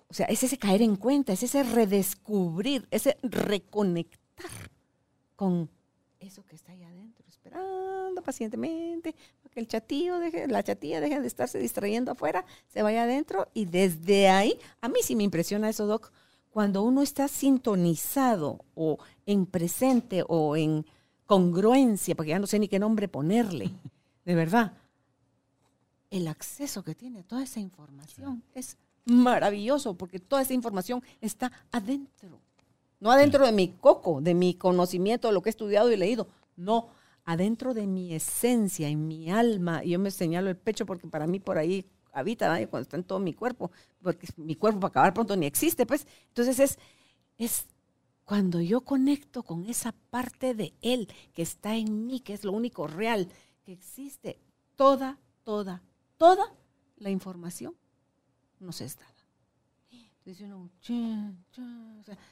[0.09, 4.51] o sea, es ese caer en cuenta, es ese redescubrir, ese reconectar
[5.41, 5.67] con
[6.19, 9.15] eso que está ahí adentro, esperando pacientemente,
[9.49, 13.65] que el chatillo deje, la chatilla deje de estarse distrayendo afuera, se vaya adentro y
[13.65, 16.11] desde ahí, a mí sí me impresiona eso, Doc,
[16.51, 20.85] cuando uno está sintonizado o en presente o en
[21.25, 23.71] congruencia, porque ya no sé ni qué nombre ponerle,
[24.25, 24.73] de verdad,
[26.11, 31.51] el acceso que tiene a toda esa información es maravilloso porque toda esa información está
[31.71, 32.40] adentro.
[33.01, 36.29] No adentro de mi coco, de mi conocimiento, de lo que he estudiado y leído.
[36.55, 36.89] No,
[37.25, 41.25] adentro de mi esencia, en mi alma, y yo me señalo el pecho porque para
[41.27, 43.71] mí por ahí habita cuando está en todo mi cuerpo,
[44.03, 46.05] porque mi cuerpo para acabar pronto ni existe, pues.
[46.27, 46.79] Entonces es,
[47.39, 47.65] es
[48.23, 52.51] cuando yo conecto con esa parte de Él que está en mí, que es lo
[52.51, 53.27] único real,
[53.65, 54.39] que existe,
[54.75, 55.81] toda, toda,
[56.17, 56.53] toda
[56.97, 57.75] la información
[58.59, 59.10] nos es dada.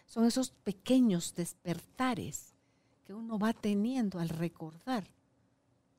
[0.06, 2.54] Son esos pequeños despertares
[3.06, 5.04] que uno va teniendo al recordar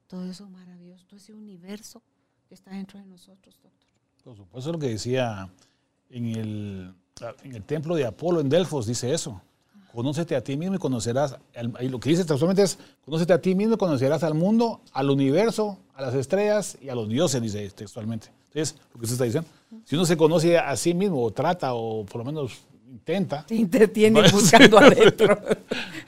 [0.07, 2.03] todo eso maravilloso, todo ese universo
[2.49, 3.91] que está dentro de nosotros, doctor.
[4.25, 5.51] Por supuesto, lo que decía
[6.11, 6.95] en el,
[7.43, 9.41] en el templo de Apolo en Delfos, dice eso.
[9.93, 11.37] Conócete a ti mismo y conocerás,
[11.81, 15.11] y lo que dice textualmente es, conócete a ti mismo y conocerás al mundo, al
[15.11, 18.29] universo, a las estrellas y a los dioses, dice textualmente.
[18.49, 19.49] Entonces, lo que usted está diciendo,
[19.85, 23.45] si uno se conoce a sí mismo, o trata, o por lo menos intenta.
[23.47, 25.39] Te entretiene buscando adentro.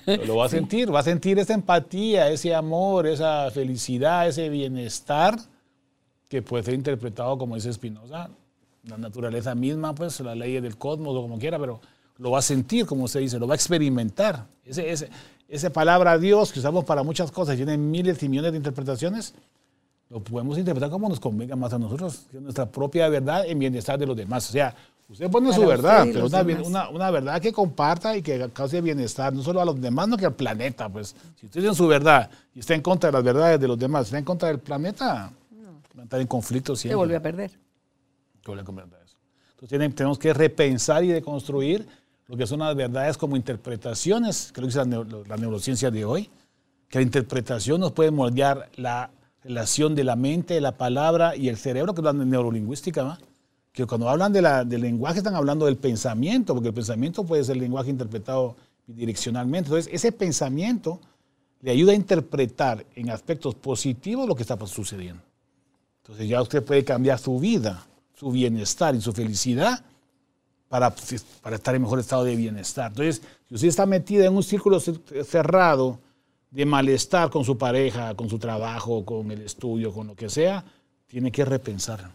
[0.26, 5.38] Lo va a sentir, va a sentir esa empatía, ese amor, esa felicidad, ese bienestar
[6.28, 8.30] que puede ser interpretado, como dice Spinoza,
[8.84, 11.80] la naturaleza misma, pues la ley del cosmos o como quiera, pero
[12.22, 14.46] lo va a sentir, como usted dice, lo va a experimentar.
[14.64, 15.10] Ese, ese,
[15.48, 19.34] esa palabra Dios que usamos para muchas cosas, tiene miles y millones de interpretaciones,
[20.08, 24.06] lo podemos interpretar como nos convenga más a nosotros, nuestra propia verdad en bienestar de
[24.06, 24.48] los demás.
[24.48, 24.74] O sea,
[25.08, 26.26] Usted pone su verdad, pero
[26.64, 30.16] una, una, verdad que comparta y que cause bienestar, no solo a los demás, no
[30.16, 30.88] que al planeta.
[30.88, 33.78] Pues si usted tiene su verdad y está en contra de las verdades de los
[33.78, 35.30] demás, está en contra del planeta,
[35.98, 36.92] va a estar en conflicto siempre.
[36.92, 37.50] Se vuelve a perder.
[37.50, 39.02] Se vuelve a perder.
[39.60, 41.86] Entonces tenemos que repensar y deconstruir
[42.28, 46.30] lo que son las verdades como interpretaciones, creo que es la, neurociencia de hoy,
[46.88, 49.10] que la interpretación nos puede moldear la
[49.42, 53.18] relación de la mente, la palabra y el cerebro, que es la neurolingüística, ¿no?
[53.72, 57.42] que cuando hablan de la, del lenguaje están hablando del pensamiento, porque el pensamiento puede
[57.42, 58.56] ser el lenguaje interpretado
[58.86, 59.68] direccionalmente.
[59.68, 61.00] Entonces, ese pensamiento
[61.62, 65.22] le ayuda a interpretar en aspectos positivos lo que está sucediendo.
[66.02, 69.82] Entonces, ya usted puede cambiar su vida, su bienestar y su felicidad
[70.72, 70.90] para,
[71.42, 72.92] para estar en mejor estado de bienestar.
[72.92, 75.98] Entonces, si usted está metida en un círculo cerrado
[76.50, 80.64] de malestar con su pareja, con su trabajo, con el estudio, con lo que sea,
[81.06, 82.10] tiene que repensar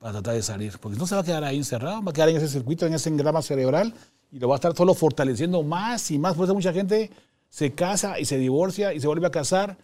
[0.00, 0.76] para tratar de salir.
[0.80, 2.94] Porque no se va a quedar ahí encerrado, va a quedar en ese circuito, en
[2.94, 3.94] ese engrama cerebral
[4.32, 6.34] y lo va a estar solo fortaleciendo más y más.
[6.34, 7.12] Por eso mucha gente
[7.48, 9.76] se casa y se divorcia y se vuelve a casar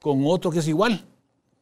[0.00, 1.04] con otro que es igual.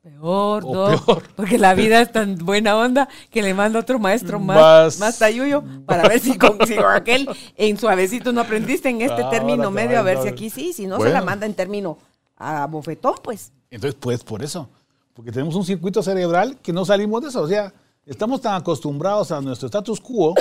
[0.08, 4.98] Peor, no, porque la vida es tan buena onda que le manda otro maestro más,
[4.98, 9.98] más, tayuyo para ver si consigo aquel en suavecito no aprendiste en este término medio,
[9.98, 11.98] a ver si aquí sí, si no se la manda en término
[12.36, 13.52] a bofetón, pues.
[13.70, 14.68] Entonces, pues por eso,
[15.12, 17.72] porque tenemos un circuito cerebral que no salimos de eso, o sea,
[18.08, 20.34] Estamos tan acostumbrados a nuestro status quo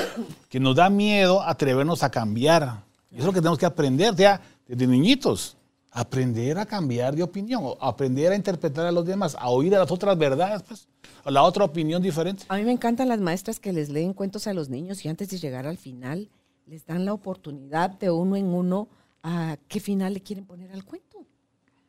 [0.47, 2.81] que nos da miedo atrevernos a cambiar.
[3.11, 5.56] Y eso es lo que tenemos que aprender, ya desde niñitos.
[5.99, 9.89] Aprender a cambiar de opinión, aprender a interpretar a los demás, a oír a las
[9.89, 10.87] otras verdades, pues,
[11.23, 12.43] a la otra opinión diferente.
[12.49, 15.27] A mí me encantan las maestras que les leen cuentos a los niños y antes
[15.29, 16.29] de llegar al final
[16.67, 18.89] les dan la oportunidad de uno en uno
[19.23, 21.25] a qué final le quieren poner al cuento.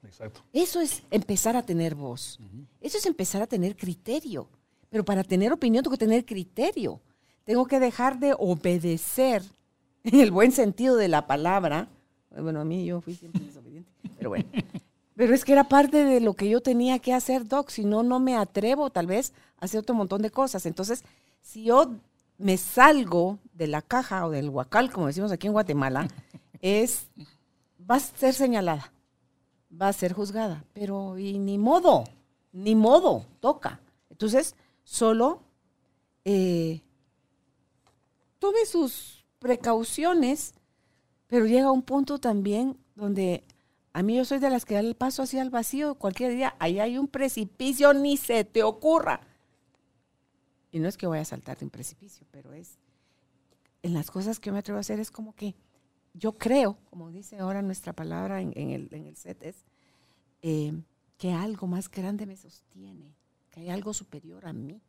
[0.02, 0.40] Exacto.
[0.54, 2.38] Eso es empezar a tener voz.
[2.80, 4.48] Eso es empezar a tener criterio.
[4.88, 6.98] Pero para tener opinión tengo que tener criterio.
[7.44, 9.42] Tengo que dejar de obedecer
[10.04, 11.88] en el buen sentido de la palabra.
[12.30, 13.42] Bueno, a mí yo fui siempre
[14.18, 14.48] pero bueno.
[15.18, 17.70] Pero es que era parte de lo que yo tenía que hacer, Doc.
[17.70, 20.64] Si no, no me atrevo tal vez a hacer otro montón de cosas.
[20.64, 21.02] Entonces,
[21.42, 21.90] si yo
[22.36, 26.06] me salgo de la caja o del huacal, como decimos aquí en Guatemala,
[26.60, 27.08] es,
[27.78, 28.92] va a ser señalada,
[29.70, 30.62] va a ser juzgada.
[30.72, 32.04] Pero, y ni modo,
[32.52, 33.80] ni modo, toca.
[34.10, 34.54] Entonces,
[34.84, 35.40] solo
[36.24, 36.80] eh,
[38.38, 40.54] tome sus precauciones,
[41.26, 43.42] pero llega un punto también donde
[43.98, 46.54] a mí yo soy de las que da el paso hacia el vacío cualquier día.
[46.60, 49.22] Ahí hay un precipicio, ni se te ocurra.
[50.70, 52.78] Y no es que voy a saltar de un precipicio, pero es
[53.82, 55.56] en las cosas que me atrevo a hacer es como que
[56.14, 59.64] yo creo, como dice ahora nuestra palabra en, el, en el, set, es
[60.42, 60.80] eh,
[61.16, 63.16] que algo más grande me sostiene,
[63.50, 64.80] que hay algo superior a mí,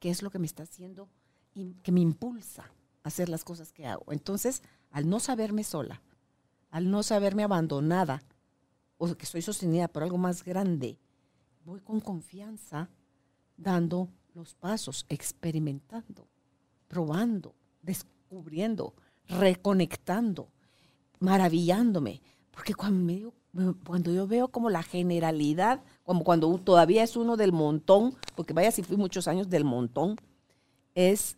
[0.00, 1.08] que es lo que me está haciendo,
[1.54, 2.64] y que me impulsa
[3.04, 4.12] a hacer las cosas que hago.
[4.12, 6.02] Entonces, al no saberme sola,
[6.72, 8.24] al no saberme abandonada,
[8.98, 10.98] o que estoy sostenida por algo más grande,
[11.64, 12.88] voy con confianza
[13.56, 16.28] dando los pasos, experimentando,
[16.88, 18.94] probando, descubriendo,
[19.28, 20.48] reconectando,
[21.18, 22.20] maravillándome.
[22.50, 23.34] Porque cuando,
[23.84, 28.70] cuando yo veo como la generalidad, como cuando todavía es uno del montón, porque vaya
[28.70, 30.16] si fui muchos años del montón,
[30.94, 31.36] es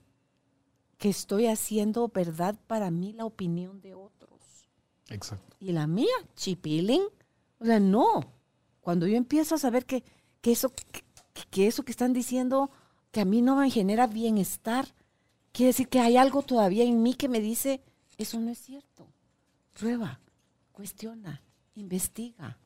[0.99, 4.69] que estoy haciendo verdad para mí la opinión de otros.
[5.09, 5.57] Exacto.
[5.61, 7.03] Y la mía, chipilín,
[7.59, 8.33] o sea, no.
[8.81, 10.05] Cuando yo empiezo a saber que,
[10.43, 10.73] eso,
[11.51, 12.71] que, eso que están diciendo,
[13.11, 14.95] que a mí no me genera bienestar,
[15.53, 17.83] quiere decir que hay algo todavía en mí que me dice,
[18.17, 19.07] eso no es cierto.
[19.75, 20.21] Prueba,
[20.73, 21.43] cuestiona,
[21.75, 22.59] investiga,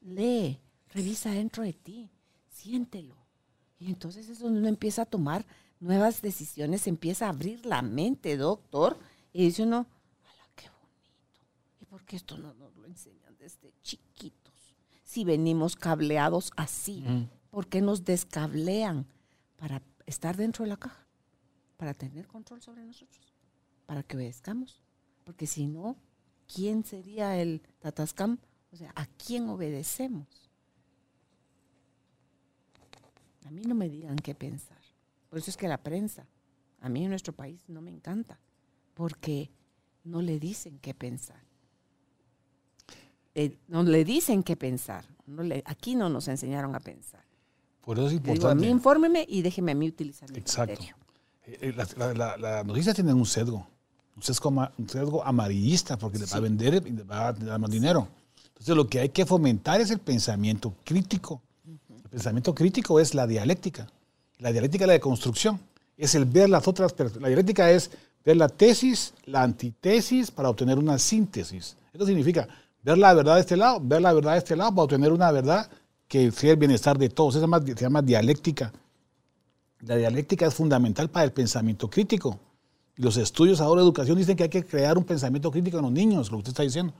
[0.00, 2.10] lee, revisa dentro de ti,
[2.48, 3.16] siéntelo.
[3.78, 5.46] Y entonces es donde uno empieza a tomar
[5.80, 8.98] nuevas decisiones, empieza a abrir la mente, doctor,
[9.32, 9.86] y dice uno,
[10.24, 11.12] ¡hala, qué bonito!
[11.80, 14.76] ¿Y por qué esto no nos lo enseñan desde chiquitos?
[15.04, 17.04] Si venimos cableados así,
[17.50, 19.06] ¿por qué nos descablean
[19.56, 21.06] para estar dentro de la caja?
[21.76, 23.34] Para tener control sobre nosotros,
[23.86, 24.82] para que obedezcamos.
[25.24, 25.96] Porque si no,
[26.52, 28.38] ¿quién sería el tatascam?
[28.72, 30.50] O sea, ¿a quién obedecemos?
[33.46, 34.78] A mí no me digan qué pensar.
[35.30, 36.26] Por eso es que la prensa,
[36.80, 38.38] a mí en nuestro país no me encanta,
[38.94, 39.50] porque
[40.04, 41.47] no le dicen qué pensar.
[43.40, 45.04] Eh, no le dicen qué pensar.
[45.28, 47.22] No le, aquí no nos enseñaron a pensar.
[47.82, 48.48] Por eso es importante.
[48.48, 50.82] a mí infórmeme y déjeme a mí utilizar mi Exacto.
[51.46, 53.64] Eh, eh, Las la, noticias tienen un sesgo,
[54.16, 57.60] un sesgo, un sesgo amarillista, porque le va a vender y le va a dar
[57.60, 58.08] más dinero.
[58.48, 61.40] Entonces lo que hay que fomentar es el pensamiento crítico.
[61.64, 63.86] El pensamiento crítico es la dialéctica.
[64.38, 65.60] La dialéctica es la de construcción.
[65.96, 67.92] Es el ver las otras La dialéctica es
[68.24, 71.76] ver la tesis, la antitesis para obtener una síntesis.
[71.92, 72.48] Eso significa
[72.82, 75.30] ver la verdad de este lado, ver la verdad de este lado para obtener una
[75.30, 75.70] verdad
[76.06, 77.36] que sea el bienestar de todos.
[77.36, 78.72] Eso se llama dialéctica.
[79.80, 82.40] La dialéctica es fundamental para el pensamiento crítico.
[82.96, 85.92] Los estudios ahora de educación dicen que hay que crear un pensamiento crítico en los
[85.92, 86.92] niños, lo que usted está diciendo.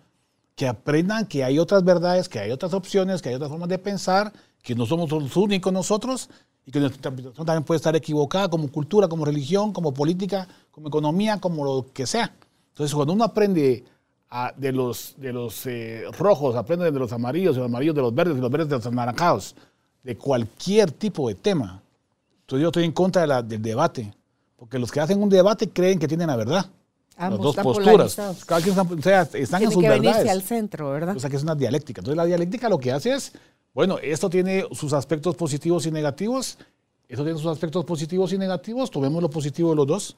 [0.55, 3.79] Que aprendan que hay otras verdades, que hay otras opciones, que hay otras formas de
[3.79, 6.31] pensar, que no somos los únicos nosotros
[6.65, 10.89] y que nuestra interpretación también puede estar equivocada como cultura, como religión, como política, como
[10.89, 12.33] economía, como lo que sea.
[12.69, 13.85] Entonces, cuando uno aprende
[14.57, 18.15] de los, de los eh, rojos, aprende de los amarillos, de los amarillos de los
[18.15, 19.55] verdes, de los verdes de los anaranjados,
[20.03, 21.83] de cualquier tipo de tema.
[22.41, 24.13] Entonces, yo estoy en contra de la, del debate,
[24.57, 26.67] porque los que hacen un debate creen que tienen la verdad.
[27.19, 28.15] las dos posturas.
[28.47, 31.17] Cada quien están, o sea, están en sus que venirse al centro, ¿verdad?
[31.17, 32.01] O sea, que es una dialéctica.
[32.01, 33.33] Entonces, la dialéctica lo que hace es
[33.79, 36.59] bueno, esto tiene sus aspectos positivos y negativos.
[37.09, 38.91] Esto tiene sus aspectos positivos y negativos.
[38.91, 40.17] Tomemos lo positivo de los dos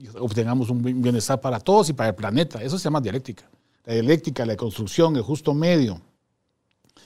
[0.00, 2.62] y obtengamos un bienestar para todos y para el planeta.
[2.62, 3.44] Eso se llama dialéctica.
[3.84, 6.00] La dialéctica, la construcción, el justo medio.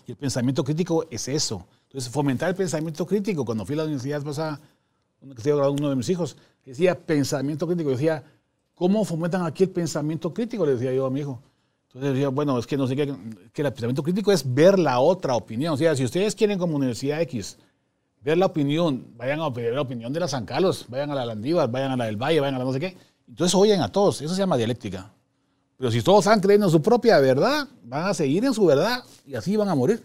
[0.07, 1.67] Y el pensamiento crítico es eso.
[1.89, 3.45] Entonces, fomentar el pensamiento crítico.
[3.45, 4.61] Cuando fui a la universidad pasada,
[5.21, 7.91] que estoy uno de mis hijos, decía pensamiento crítico.
[7.91, 8.23] Decía,
[8.77, 10.65] ¿cómo fomentan aquí el pensamiento crítico?
[10.65, 11.43] Le decía yo a mi hijo.
[11.89, 13.13] Entonces decía, bueno, es que no sé qué,
[13.53, 15.75] que el pensamiento crítico es ver la otra opinión.
[15.75, 17.59] O sea, si ustedes quieren como Universidad X
[18.25, 21.27] ver la opinión, vayan a ver la opinión de la San Carlos, vayan a la
[21.27, 22.97] Landívar, vayan a la del Valle, vayan a la no sé qué.
[23.29, 25.12] Entonces oyen a todos, eso se llama dialéctica.
[25.77, 29.05] Pero si todos están creyendo en su propia verdad, van a seguir en su verdad
[29.27, 30.03] y así van a morir.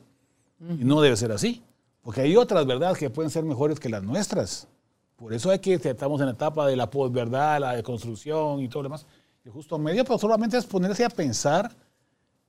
[0.60, 1.64] Y no debe ser así,
[2.02, 4.68] porque hay otras verdades que pueden ser mejores que las nuestras.
[5.16, 8.84] Por eso es que estamos en la etapa de la posverdad, la deconstrucción y todo
[8.84, 9.06] lo demás
[9.50, 11.72] justo medio, pero solamente es ponerse a pensar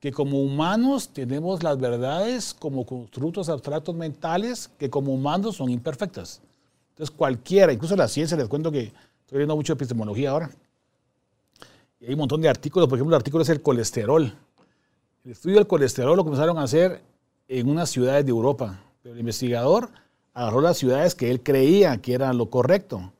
[0.01, 6.41] que como humanos tenemos las verdades como constructos abstractos mentales que como humanos son imperfectas.
[6.91, 10.51] Entonces cualquiera, incluso la ciencia, les cuento que estoy viendo mucho epistemología ahora,
[12.01, 14.33] y hay un montón de artículos, por ejemplo, el artículo es el colesterol.
[15.23, 17.03] El estudio del colesterol lo comenzaron a hacer
[17.47, 19.91] en unas ciudades de Europa, pero el investigador
[20.33, 23.13] agarró las ciudades que él creía que eran lo correcto,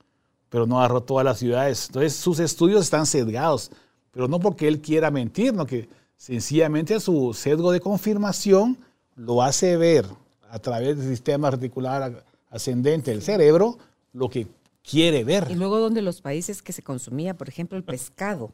[0.49, 1.89] pero no agarró todas las ciudades.
[1.89, 3.71] Entonces sus estudios están sesgados,
[4.13, 5.87] pero no porque él quiera mentir, no que
[6.21, 8.77] sencillamente su sesgo de confirmación
[9.17, 10.05] lo hace ver
[10.51, 13.79] a través del sistema reticular ascendente del cerebro
[14.13, 14.47] lo que
[14.83, 15.47] quiere ver.
[15.51, 18.53] Y luego donde los países que se consumía, por ejemplo, el pescado,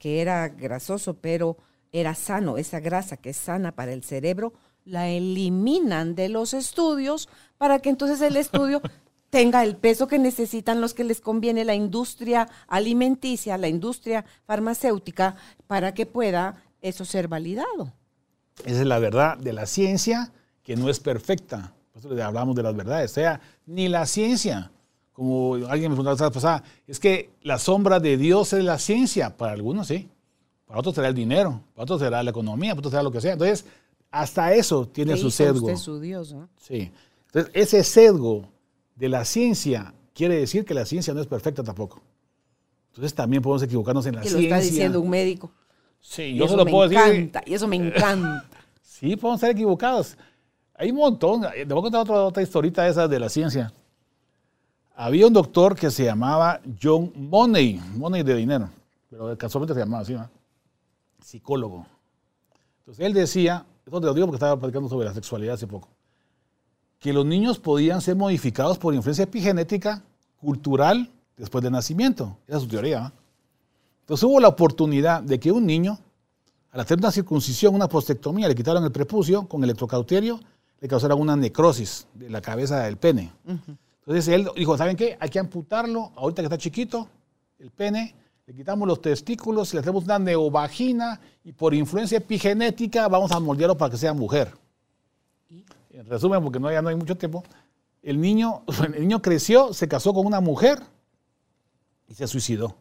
[0.00, 1.56] que era grasoso, pero
[1.92, 4.52] era sano, esa grasa que es sana para el cerebro,
[4.84, 8.82] la eliminan de los estudios para que entonces el estudio
[9.30, 15.36] tenga el peso que necesitan los que les conviene la industria alimenticia, la industria farmacéutica,
[15.68, 17.92] para que pueda eso ser validado.
[18.64, 20.30] Esa es la verdad de la ciencia,
[20.62, 21.72] que no es perfecta.
[21.92, 23.10] Por eso hablamos de las verdades.
[23.10, 24.70] O sea, ni la ciencia,
[25.14, 29.34] como alguien me preguntó la pasada, es que la sombra de Dios es la ciencia.
[29.36, 30.08] Para algunos sí,
[30.66, 33.22] para otros será el dinero, para otros será la economía, para otros será lo que
[33.22, 33.32] sea.
[33.32, 33.64] Entonces,
[34.10, 35.66] hasta eso tiene su sesgo.
[35.66, 36.50] Usted su Dios, ¿no?
[36.60, 36.92] Sí.
[37.28, 38.46] Entonces, ese sesgo
[38.94, 42.02] de la ciencia quiere decir que la ciencia no es perfecta tampoco.
[42.90, 44.50] Entonces, también podemos equivocarnos en la que ciencia.
[44.50, 45.50] lo está diciendo un médico.
[46.06, 47.52] Sí, Y yo eso se lo me puedo encanta, decir.
[47.52, 48.44] y eso me encanta.
[48.82, 50.16] Sí, podemos estar equivocados.
[50.76, 51.42] Hay un montón.
[51.42, 53.72] Te voy a contar otra, otra historita esa de la ciencia.
[54.94, 58.70] Había un doctor que se llamaba John Money, Money de dinero,
[59.10, 60.30] pero casualmente se llamaba así, ¿no?
[61.20, 61.84] psicólogo.
[62.80, 65.88] Entonces él decía, esto te lo digo porque estaba platicando sobre la sexualidad hace poco,
[67.00, 70.02] que los niños podían ser modificados por influencia epigenética,
[70.40, 72.36] cultural, después del nacimiento.
[72.46, 73.00] Esa es su teoría.
[73.00, 73.12] ¿no?
[74.04, 75.98] Entonces hubo la oportunidad de que un niño,
[76.72, 80.38] al hacer una circuncisión, una postectomía, le quitaron el prepucio con electrocauterio,
[80.78, 83.32] le causaron una necrosis de la cabeza del pene.
[83.46, 85.16] Entonces él dijo, ¿saben qué?
[85.18, 87.08] Hay que amputarlo, ahorita que está chiquito,
[87.58, 93.32] el pene, le quitamos los testículos, le hacemos una neovagina y por influencia epigenética vamos
[93.32, 94.52] a moldearlo para que sea mujer.
[95.88, 97.42] En resumen, porque no, ya no hay mucho tiempo,
[98.02, 100.82] el niño, el niño creció, se casó con una mujer
[102.06, 102.76] y se suicidó.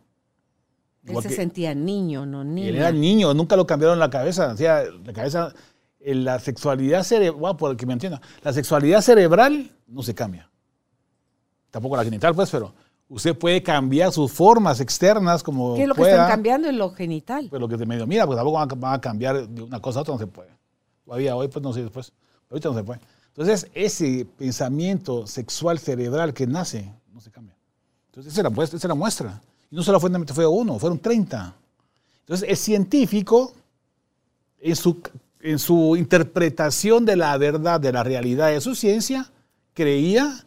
[1.06, 2.70] Él se que- sentía niño, no niña.
[2.70, 4.54] él era niño, nunca lo cambiaron la cabeza.
[4.54, 5.54] O sea, la cabeza,
[6.00, 10.50] la sexualidad cerebral, por el que me entienda, la sexualidad cerebral no se cambia.
[11.72, 12.74] Tampoco la genital, pues, pero
[13.10, 16.92] usted puede cambiar sus formas externas como ¿Qué es lo que están cambiando en lo
[16.92, 17.48] genital?
[17.50, 20.02] Pues lo que te medio mira, porque tampoco van a, cambiar de una cosa a
[20.04, 20.52] otra, no se puede.
[21.04, 22.12] Todavía hoy, pues no sé después.
[22.48, 23.02] Pero ahorita no se puede.
[23.28, 27.56] Entonces, ese pensamiento sexual cerebral que nace, no se cambia.
[28.08, 29.42] Entonces, esa pues, esa era muestra.
[29.74, 31.56] Y no solo fue, uno, fueron 30.
[32.20, 33.56] Entonces, el científico,
[34.60, 35.02] en su,
[35.40, 39.32] en su interpretación de la verdad, de la realidad de su ciencia,
[39.74, 40.46] creía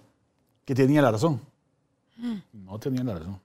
[0.65, 1.41] que tenía la razón.
[2.53, 3.41] No tenía la razón.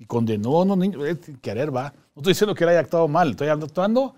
[0.00, 1.00] Y condenó a unos niños,
[1.40, 1.92] querer va.
[2.16, 4.16] No estoy diciendo que él haya actuado mal, estoy actuando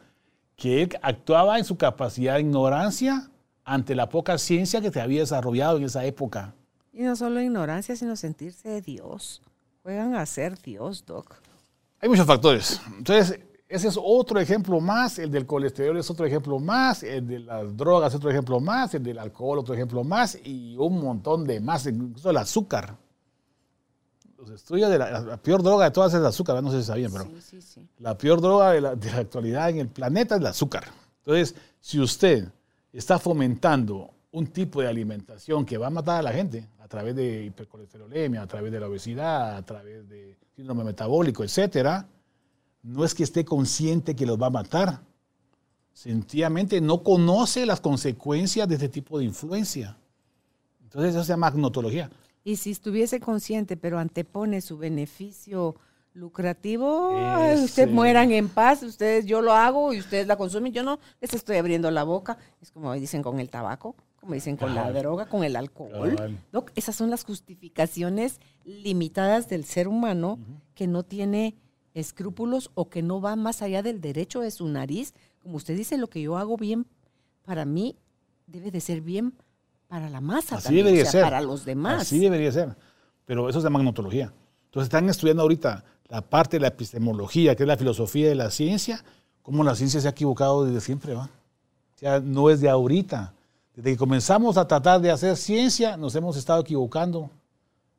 [0.57, 3.29] que él actuaba en su capacidad de ignorancia
[3.67, 6.55] ante la poca ciencia que se había desarrollado en esa época.
[6.91, 9.43] Y no solo ignorancia, sino sentirse de Dios.
[9.89, 11.37] Juegan a ser Dios, Doc.
[12.03, 12.79] Hay muchos factores.
[12.99, 17.39] Entonces, ese es otro ejemplo más, el del colesterol es otro ejemplo más, el de
[17.39, 21.47] las drogas es otro ejemplo más, el del alcohol otro ejemplo más y un montón
[21.47, 22.99] de más, incluso el azúcar.
[24.37, 26.71] Los estudios de la, la peor droga de todas es el azúcar, ¿verdad?
[26.71, 27.89] no sé si sabían, pero Sí, sí, sí.
[28.01, 30.85] la peor droga de la, de la actualidad en el planeta es el azúcar.
[31.21, 32.47] Entonces, si usted
[32.93, 37.17] está fomentando un tipo de alimentación que va a matar a la gente a través
[37.17, 42.07] de hipercolesterolemia, a través de la obesidad, a través de síndrome metabólico, etcétera,
[42.83, 45.01] no es que esté consciente que los va a matar.
[45.93, 49.97] Sencillamente no conoce las consecuencias de este tipo de influencia.
[50.83, 52.11] Entonces, eso se llama agnotología.
[52.45, 55.77] Y si estuviese consciente, pero antepone su beneficio
[56.15, 57.65] lucrativo, Ese.
[57.65, 61.35] ustedes mueran en paz, ustedes yo lo hago y ustedes la consumen, yo no les
[61.35, 62.39] estoy abriendo la boca.
[62.61, 66.39] Es como dicen con el tabaco, como dicen con la droga, con el alcohol.
[66.53, 70.39] Doc, esas son las justificaciones limitadas del ser humano
[70.75, 71.57] que no tiene
[71.95, 75.15] escrúpulos o que no va más allá del derecho de su nariz.
[75.41, 76.87] Como usted dice, lo que yo hago bien
[77.45, 77.97] para mí
[78.47, 79.35] debe de ser bien
[79.87, 81.23] para la masa Así también, debería o sea, ser.
[81.23, 82.03] para los demás.
[82.03, 82.77] Así debería ser.
[83.25, 84.33] Pero eso es de magnotología.
[84.67, 88.51] Entonces están estudiando ahorita la parte de la epistemología, que es la filosofía de la
[88.51, 89.05] ciencia,
[89.43, 91.31] cómo la ciencia se ha equivocado desde siempre, ¿va?
[91.95, 93.35] O sea, no es de ahorita.
[93.79, 97.31] Desde que comenzamos a tratar de hacer ciencia, nos hemos estado equivocando.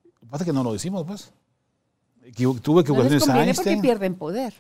[0.03, 1.31] Lo que pasa es que no lo decimos, pues.
[2.25, 4.53] Equivo- tuve No les equivocaciones porque pierden poder.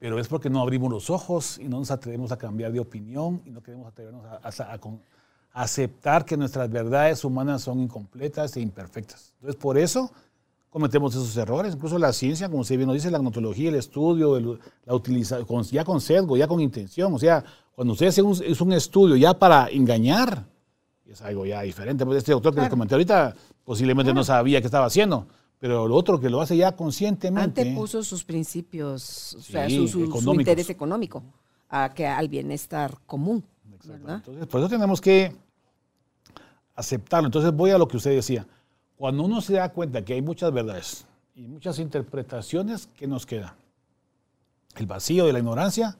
[0.00, 3.40] pero es porque no abrimos los ojos y no nos atrevemos a cambiar de opinión
[3.44, 5.00] y no queremos atrevernos a, a- a con-
[5.52, 9.32] aceptar que nuestras verdades humanas son incompletas e imperfectas.
[9.36, 10.10] Entonces, por eso
[10.70, 11.74] cometemos esos errores.
[11.76, 15.44] Incluso la ciencia, como usted bien nos dice, la gnotología, el estudio, el- la utiliza,
[15.44, 17.14] con- ya con sesgo, ya con intención.
[17.14, 17.44] O sea,
[17.78, 20.44] cuando usted hace un, es un estudio ya para engañar,
[21.06, 22.04] es algo ya diferente.
[22.04, 22.70] Pues este doctor que les Claro.
[22.72, 25.28] comenté ahorita posiblemente no sabía qué estaba haciendo,
[25.60, 27.60] pero lo otro que lo hace ya conscientemente.
[27.60, 30.40] Antepuso sus principios, o sea, su, su- su económicos.
[30.40, 31.22] interés económico
[31.68, 33.44] a que al bienestar común.
[33.72, 35.36] Entonces, por eso tenemos que
[36.74, 37.28] aceptarlo.
[37.28, 38.44] Entonces voy a lo que usted decía.
[38.96, 41.06] Cuando uno se da cuenta que hay muchas verdades
[41.36, 43.54] y muchas interpretaciones, ¿qué nos queda?
[44.74, 45.96] ¿El vacío de la ignorancia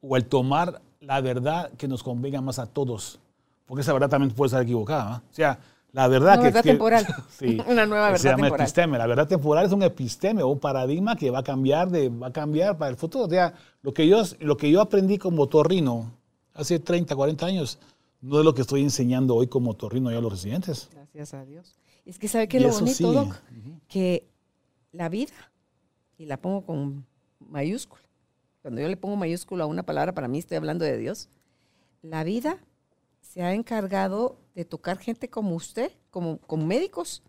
[0.00, 3.18] o el tomar la verdad que nos convenga más a todos?
[3.66, 5.22] Porque esa verdad también puede estar equivocada.
[5.30, 5.58] O sea,
[5.92, 6.44] la verdad Una que...
[6.44, 7.06] verdad que- temporal.
[7.38, 8.64] sí, Una nueva verdad se llama temporal.
[8.64, 8.98] episteme.
[8.98, 12.28] La verdad temporal es un episteme o un paradigma que va a cambiar, de, va
[12.28, 13.24] a cambiar para el futuro.
[13.24, 16.10] O sea, lo que, yo, lo que yo aprendí como torrino
[16.54, 17.78] hace 30, 40 años
[18.20, 20.88] no es lo que estoy enseñando hoy como torrino ya a los residentes.
[20.92, 21.74] Gracias a Dios.
[22.04, 23.12] Es que sabe que lo bonito, sigue.
[23.12, 23.34] Doc,
[23.88, 24.26] que
[24.92, 25.32] la vida,
[26.18, 27.04] y la pongo con
[27.40, 28.02] mayúscula,
[28.62, 31.28] cuando yo le pongo mayúscula a una palabra, para mí estoy hablando de Dios,
[32.00, 32.58] la vida
[33.20, 37.22] se ha encargado de tocar gente como usted, como, como médicos,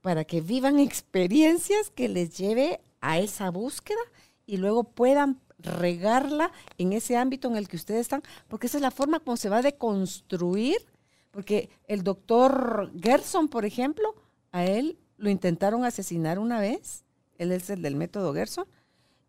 [0.00, 4.00] para que vivan experiencias que les lleve a esa búsqueda
[4.46, 8.82] y luego puedan regarla en ese ámbito en el que ustedes están, porque esa es
[8.82, 10.78] la forma como se va a deconstruir,
[11.30, 14.14] porque el doctor Gerson, por ejemplo,
[14.52, 17.04] a él lo intentaron asesinar una vez,
[17.36, 18.66] él es el del método Gerson,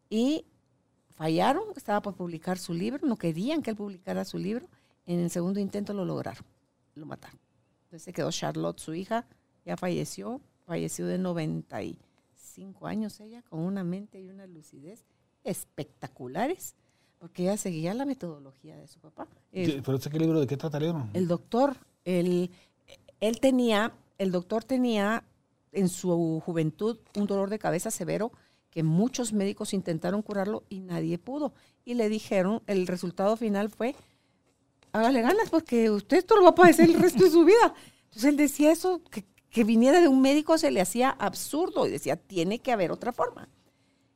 [0.09, 0.45] y
[1.19, 4.65] fallaron, estaba por publicar su libro, no querían que él publicara su libro,
[5.05, 6.45] en el segundo intento lo lograron,
[6.95, 7.37] lo mataron.
[7.83, 9.27] Entonces se quedó Charlotte, su hija,
[9.65, 15.03] ya falleció, falleció de 95 años ella, con una mente y una lucidez
[15.43, 16.75] espectaculares,
[17.17, 19.27] porque ella seguía la metodología de su papá.
[19.51, 20.39] ¿Pero este qué libro?
[20.39, 22.49] ¿De qué trata el el doctor, él,
[23.19, 25.25] él tenía, el doctor tenía
[25.73, 28.31] en su juventud un dolor de cabeza severo
[28.69, 31.53] que muchos médicos intentaron curarlo y nadie pudo.
[31.85, 33.95] Y le dijeron, el resultado final fue,
[34.91, 37.73] hágale ganas porque usted esto lo va a padecer el resto de su vida.
[38.05, 41.91] Entonces él decía eso, que, que viniera de un médico se le hacía absurdo y
[41.91, 43.49] decía, tiene que haber otra forma.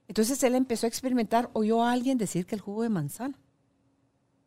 [0.08, 3.40] Entonces él empezó a experimentar, oyó a alguien decir que el jugo de manzana.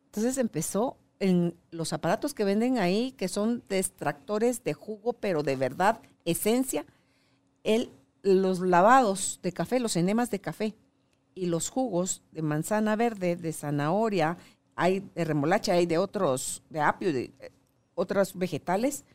[0.05, 5.55] Entonces empezó en los aparatos que venden ahí, que son extractores de jugo, pero de
[5.55, 6.85] verdad, esencia,
[7.63, 7.91] él,
[8.23, 10.75] los lavados de café, los enemas de café
[11.35, 14.37] y los jugos de manzana verde, de zanahoria,
[14.75, 17.51] hay de remolacha, hay de otros, de apio, de eh,
[17.95, 19.05] otros vegetales.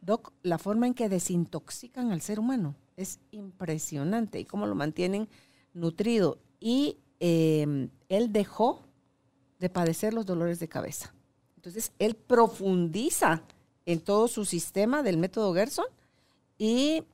[0.00, 5.28] Doc, la forma en que desintoxican al ser humano es impresionante y cómo lo mantienen
[5.74, 6.38] nutrido.
[6.60, 8.82] Y eh, él dejó
[9.58, 11.14] de padecer los dolores de cabeza.
[11.56, 13.42] Entonces, él profundiza
[13.86, 15.86] en todo su sistema del método Gerson
[16.58, 17.04] y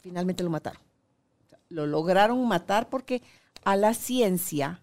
[0.00, 0.80] finalmente lo mataron.
[1.68, 3.22] Lo lograron matar porque
[3.64, 4.80] a la ciencia,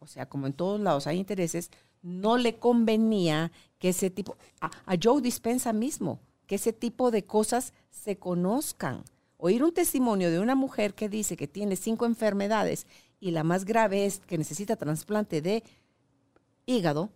[0.00, 1.70] o sea, como en todos lados hay intereses,
[2.02, 7.24] no le convenía que ese tipo, a, a Joe Dispensa mismo, que ese tipo de
[7.24, 9.04] cosas se conozcan.
[9.36, 12.86] Oír un testimonio de una mujer que dice que tiene cinco enfermedades
[13.20, 15.62] y la más grave es que necesita trasplante de
[16.66, 17.10] hígado,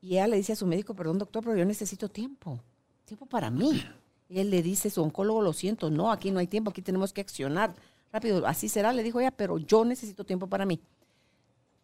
[0.00, 2.60] y ella le dice a su médico, perdón doctor, pero yo necesito tiempo,
[3.06, 3.82] tiempo para mí.
[4.28, 7.12] Y él le dice, su oncólogo, lo siento, no, aquí no hay tiempo, aquí tenemos
[7.12, 7.74] que accionar
[8.12, 8.46] rápido.
[8.46, 10.80] Así será, le dijo ella, pero yo necesito tiempo para mí.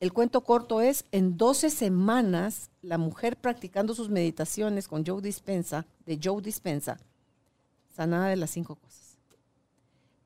[0.00, 5.86] El cuento corto es, en 12 semanas, la mujer practicando sus meditaciones con Joe Dispensa,
[6.06, 6.98] de Joe Dispensa,
[7.94, 9.18] sanada de las cinco cosas.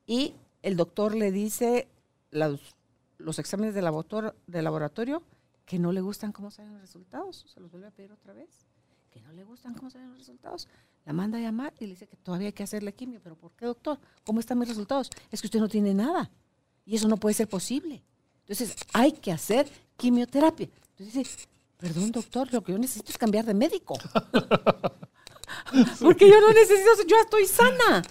[0.07, 1.89] Y el doctor le dice
[2.31, 2.75] los,
[3.17, 5.23] los exámenes de laboratorio, de laboratorio
[5.65, 7.45] que no le gustan cómo salen los resultados.
[7.53, 8.67] Se los vuelve a pedir otra vez.
[9.15, 10.67] Que no le gustan cómo salen los resultados.
[11.05, 13.21] La manda a llamar y le dice que todavía hay que hacerle quimio.
[13.23, 13.97] ¿Pero por qué, doctor?
[14.25, 15.09] ¿Cómo están mis resultados?
[15.31, 16.29] Es que usted no tiene nada.
[16.85, 18.03] Y eso no puede ser posible.
[18.41, 20.67] Entonces, hay que hacer quimioterapia.
[20.89, 21.47] Entonces dice,
[21.77, 23.95] perdón, doctor, lo que yo necesito es cambiar de médico.
[26.01, 28.03] Porque yo no necesito, yo estoy sana.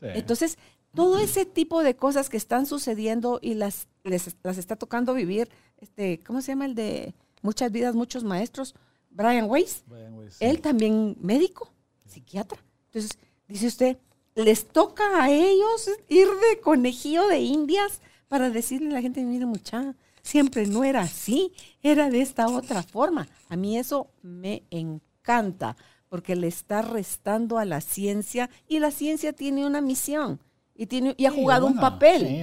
[0.00, 0.06] Sí.
[0.14, 0.58] Entonces,
[0.94, 5.48] todo ese tipo de cosas que están sucediendo y las, les- las está tocando vivir,
[5.78, 8.74] este, ¿cómo se llama el de Muchas vidas, muchos maestros?
[9.12, 9.82] Brian Weiss.
[9.86, 10.44] Brian Weiss, sí.
[10.44, 11.70] Él también médico,
[12.06, 12.58] psiquiatra.
[12.86, 13.98] Entonces, dice usted,
[14.34, 19.44] les toca a ellos ir de conejillo de indias para decirle a la gente, mire
[19.46, 21.52] mucha, siempre no era así,
[21.82, 23.28] era de esta otra forma.
[23.48, 25.76] A mí eso me encanta,
[26.08, 30.40] porque le está restando a la ciencia y la ciencia tiene una misión
[30.74, 32.26] y, tiene, y ha Sí, jugado un papel.
[32.26, 32.40] Sí.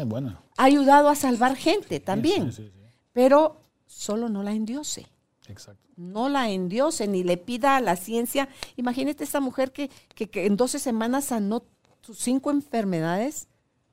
[0.58, 2.52] Ha ayudado a salvar gente también.
[2.52, 2.72] Sí.
[3.14, 5.08] pero solo no la endiose.
[5.50, 5.90] Exacto.
[5.98, 8.48] No la endiose ni le pida a la ciencia.
[8.78, 11.64] Imagínate esta mujer que, que, que en 12 semanas sanó
[12.02, 13.48] sus cinco enfermedades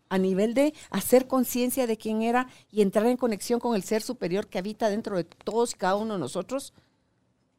[0.09, 4.03] a nivel de hacer conciencia de quién era y entrar en conexión con el ser
[4.03, 6.73] superior que habita dentro de todos y cada uno de nosotros.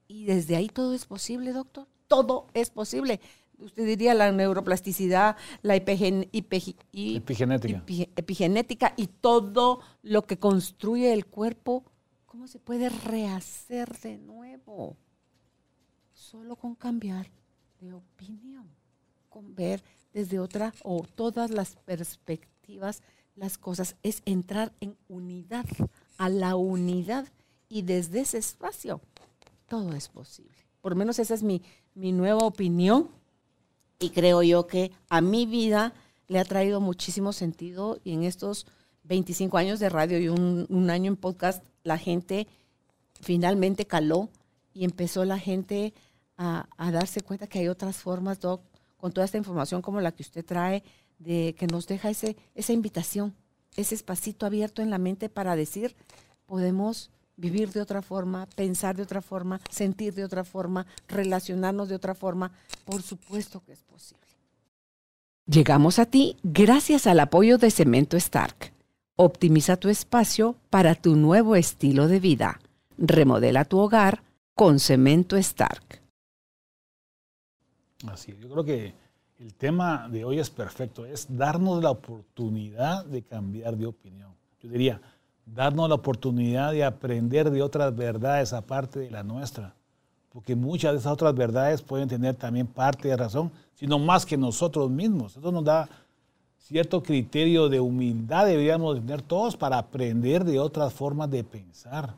[0.07, 1.87] Y desde ahí todo es posible, doctor.
[2.07, 3.19] Todo es posible.
[3.59, 6.29] Usted diría la neuroplasticidad, la epigen-
[7.17, 7.83] Epigenética.
[7.85, 11.83] epi- epigenética y todo lo que construye el cuerpo,
[12.37, 14.95] ¿cómo se puede rehacer de nuevo?
[16.13, 17.31] Solo con cambiar
[17.81, 18.69] de opinión,
[19.27, 19.83] con ver
[20.13, 23.01] desde otra o todas las perspectivas
[23.35, 25.65] las cosas, es entrar en unidad,
[26.19, 27.27] a la unidad
[27.69, 29.01] y desde ese espacio
[29.67, 30.59] todo es posible.
[30.81, 31.63] Por lo menos esa es mi,
[31.95, 33.09] mi nueva opinión
[33.97, 35.91] y creo yo que a mi vida
[36.27, 38.67] le ha traído muchísimo sentido y en estos
[39.05, 42.47] 25 años de radio y un, un año en podcast, la gente
[43.21, 44.29] finalmente caló
[44.73, 45.93] y empezó la gente
[46.37, 48.61] a, darse cuenta que hay otras formas, Doc,
[48.97, 50.83] con toda esta información como la que usted trae,
[51.17, 53.33] de que nos deja ese, esa invitación,
[53.75, 55.95] ese espacito abierto en la mente para decir,
[56.45, 61.95] podemos vivir de otra forma, pensar de otra forma, sentir de otra forma, relacionarnos de
[61.95, 62.51] otra forma.
[62.85, 64.27] Por supuesto que es posible.
[65.47, 68.76] Llegamos a ti gracias al apoyo de Cemento Stark.
[69.19, 72.59] Optimiza tu espacio para tu nuevo estilo de vida.
[72.99, 74.21] Remodela tu hogar
[74.53, 76.03] con Cemento Stark.
[78.05, 78.93] Así, yo creo que
[79.39, 84.35] el tema de hoy es perfecto, es darnos la oportunidad de cambiar de opinión.
[84.61, 85.01] Yo diría,
[85.47, 89.73] darnos la oportunidad de aprender de otras verdades aparte de la nuestra,
[90.29, 94.37] porque muchas de esas otras verdades pueden tener también parte de razón, sino más que
[94.37, 95.35] nosotros mismos.
[95.37, 95.89] Eso nos da
[96.67, 102.15] cierto criterio de humildad, deberíamos tener todos para aprender de otras formas de pensar.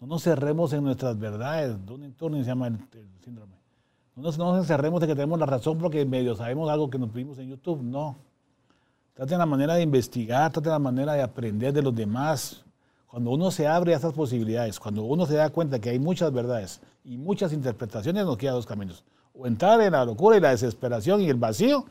[0.00, 1.76] No nos cerremos en nuestras verdades.
[1.84, 3.56] Donning Turning se llama el, el síndrome.
[4.14, 6.98] No nos, no nos encerremos de que tenemos la razón porque medio sabemos algo que
[6.98, 7.82] nos vimos en YouTube.
[7.82, 8.16] No.
[9.14, 12.64] Traten la manera de investigar, traten la manera de aprender de los demás.
[13.08, 16.32] Cuando uno se abre a esas posibilidades, cuando uno se da cuenta que hay muchas
[16.32, 19.02] verdades y muchas interpretaciones, nos queda dos caminos.
[19.34, 21.84] O entrar en la locura y la desesperación y el vacío,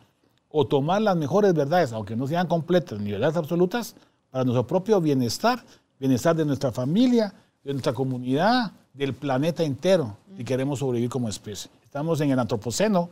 [0.51, 3.95] o tomar las mejores verdades, aunque no sean completas ni verdades absolutas,
[4.29, 5.63] para nuestro propio bienestar,
[5.99, 7.33] bienestar de nuestra familia,
[7.63, 11.71] de nuestra comunidad, del planeta entero, si queremos sobrevivir como especie.
[11.83, 13.09] Estamos en el antropoceno,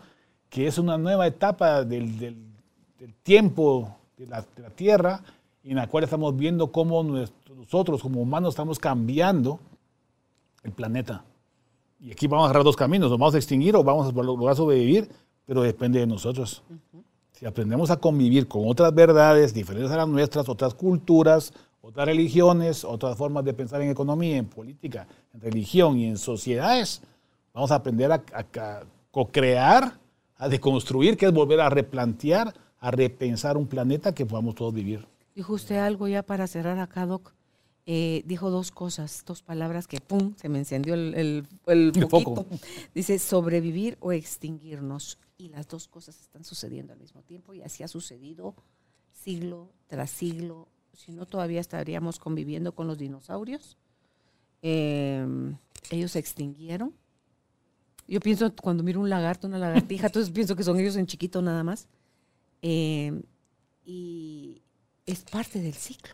[0.50, 2.36] que es una nueva etapa del, del,
[3.24, 5.22] tiempo de la, de la, Tierra,
[5.64, 9.60] en la cual estamos viendo cómo nosotros como humanos estamos cambiando
[10.64, 11.24] el planeta.
[12.00, 14.56] Y aquí vamos a agarrar dos caminos, nos vamos a extinguir o vamos a lograr
[14.56, 15.10] sobrevivir,
[15.46, 16.64] pero depende de nosotros.
[17.40, 22.84] Si aprendemos a convivir con otras verdades diferentes a las nuestras, otras culturas, otras religiones,
[22.84, 27.02] otras formas de pensar en economía, en política, en religión y en sociedades,
[27.54, 29.98] vamos a aprender a, a, a co-crear,
[30.36, 35.08] a deconstruir, que es volver a replantear, a repensar un planeta que podamos todos vivir.
[35.34, 37.32] Dijo usted algo ya para cerrar acá, Doc.
[37.86, 40.34] Eh, dijo dos cosas, dos palabras que ¡pum!
[40.36, 42.46] se me encendió el, el, el, el foquito.
[42.94, 45.18] Dice sobrevivir o extinguirnos.
[45.40, 48.56] Y las dos cosas están sucediendo al mismo tiempo y así ha sucedido
[49.12, 50.68] siglo tras siglo.
[50.94, 53.78] Si no, todavía estaríamos conviviendo con los dinosaurios.
[54.62, 55.26] Eh,
[55.90, 56.94] ellos se extinguieron.
[58.08, 61.42] Yo pienso cuando miro un lagarto, una lagartija, entonces pienso que son ellos en chiquito
[61.42, 61.88] nada más.
[62.62, 63.22] Eh,
[63.86, 64.62] y
[65.06, 66.14] es parte del ciclo,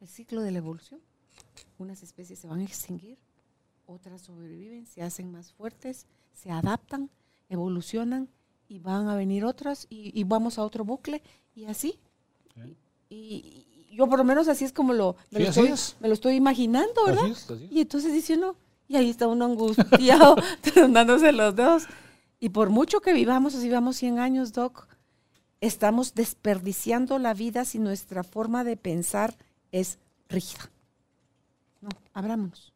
[0.00, 1.00] el ciclo de la evolución.
[1.78, 3.18] Unas especies se van a extinguir,
[3.86, 7.10] otras sobreviven, se hacen más fuertes, se adaptan,
[7.48, 8.28] evolucionan
[8.68, 11.22] y van a venir otras y, y vamos a otro bucle
[11.54, 11.98] y así.
[12.54, 12.76] ¿Sí?
[13.08, 15.96] Y, y, yo por lo menos así es como lo, me, sí, lo, estoy, es.
[16.00, 17.24] me lo estoy imaginando, ¿verdad?
[17.24, 17.72] Así es, así es.
[17.72, 18.56] Y entonces dice uno,
[18.88, 20.36] y ahí está uno angustiado,
[20.90, 21.84] dándose los dedos.
[22.38, 24.88] Y por mucho que vivamos, así vivamos 100 años, Doc,
[25.60, 29.36] estamos desperdiciando la vida si nuestra forma de pensar
[29.72, 30.70] es rígida.
[31.80, 32.72] No, abrámonos.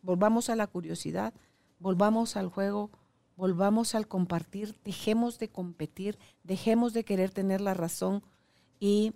[0.00, 1.34] Volvamos a la curiosidad,
[1.78, 2.90] volvamos al juego,
[3.36, 8.22] volvamos al compartir, dejemos de competir, dejemos de querer tener la razón
[8.80, 9.12] y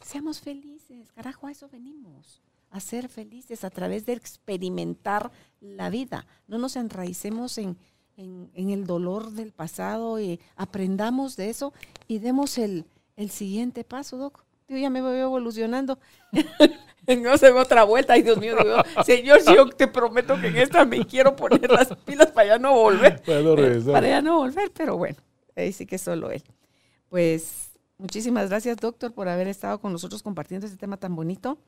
[0.00, 1.12] seamos felices.
[1.12, 5.30] Carajo, a eso venimos, a ser felices a través de experimentar
[5.60, 6.26] la vida.
[6.46, 7.76] No nos enraicemos en,
[8.16, 11.72] en, el dolor del pasado y aprendamos de eso
[12.08, 12.86] y demos el,
[13.16, 14.44] el siguiente paso, Doc.
[14.72, 15.98] Yo ya me voy evolucionando.
[17.22, 18.14] no se otra vuelta.
[18.14, 21.94] Ay, Dios mío, digo, Señor, yo te prometo que en esta me quiero poner las
[22.04, 23.22] pilas para ya no volver.
[23.26, 23.92] Para, no regresar.
[23.92, 25.18] para ya no volver, pero bueno,
[25.54, 26.42] ahí sí que solo él.
[27.10, 31.58] Pues muchísimas gracias, doctor, por haber estado con nosotros compartiendo este tema tan bonito.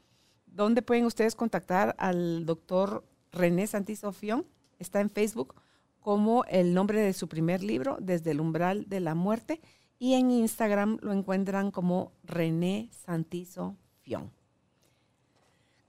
[0.55, 4.47] ¿dónde pueden ustedes contactar al doctor René Santisofión?
[4.79, 5.55] Está en Facebook
[6.01, 9.61] como el nombre de su primer libro, Desde el umbral de la muerte,
[9.99, 14.31] y en Instagram lo encuentran como René Santizo Fion.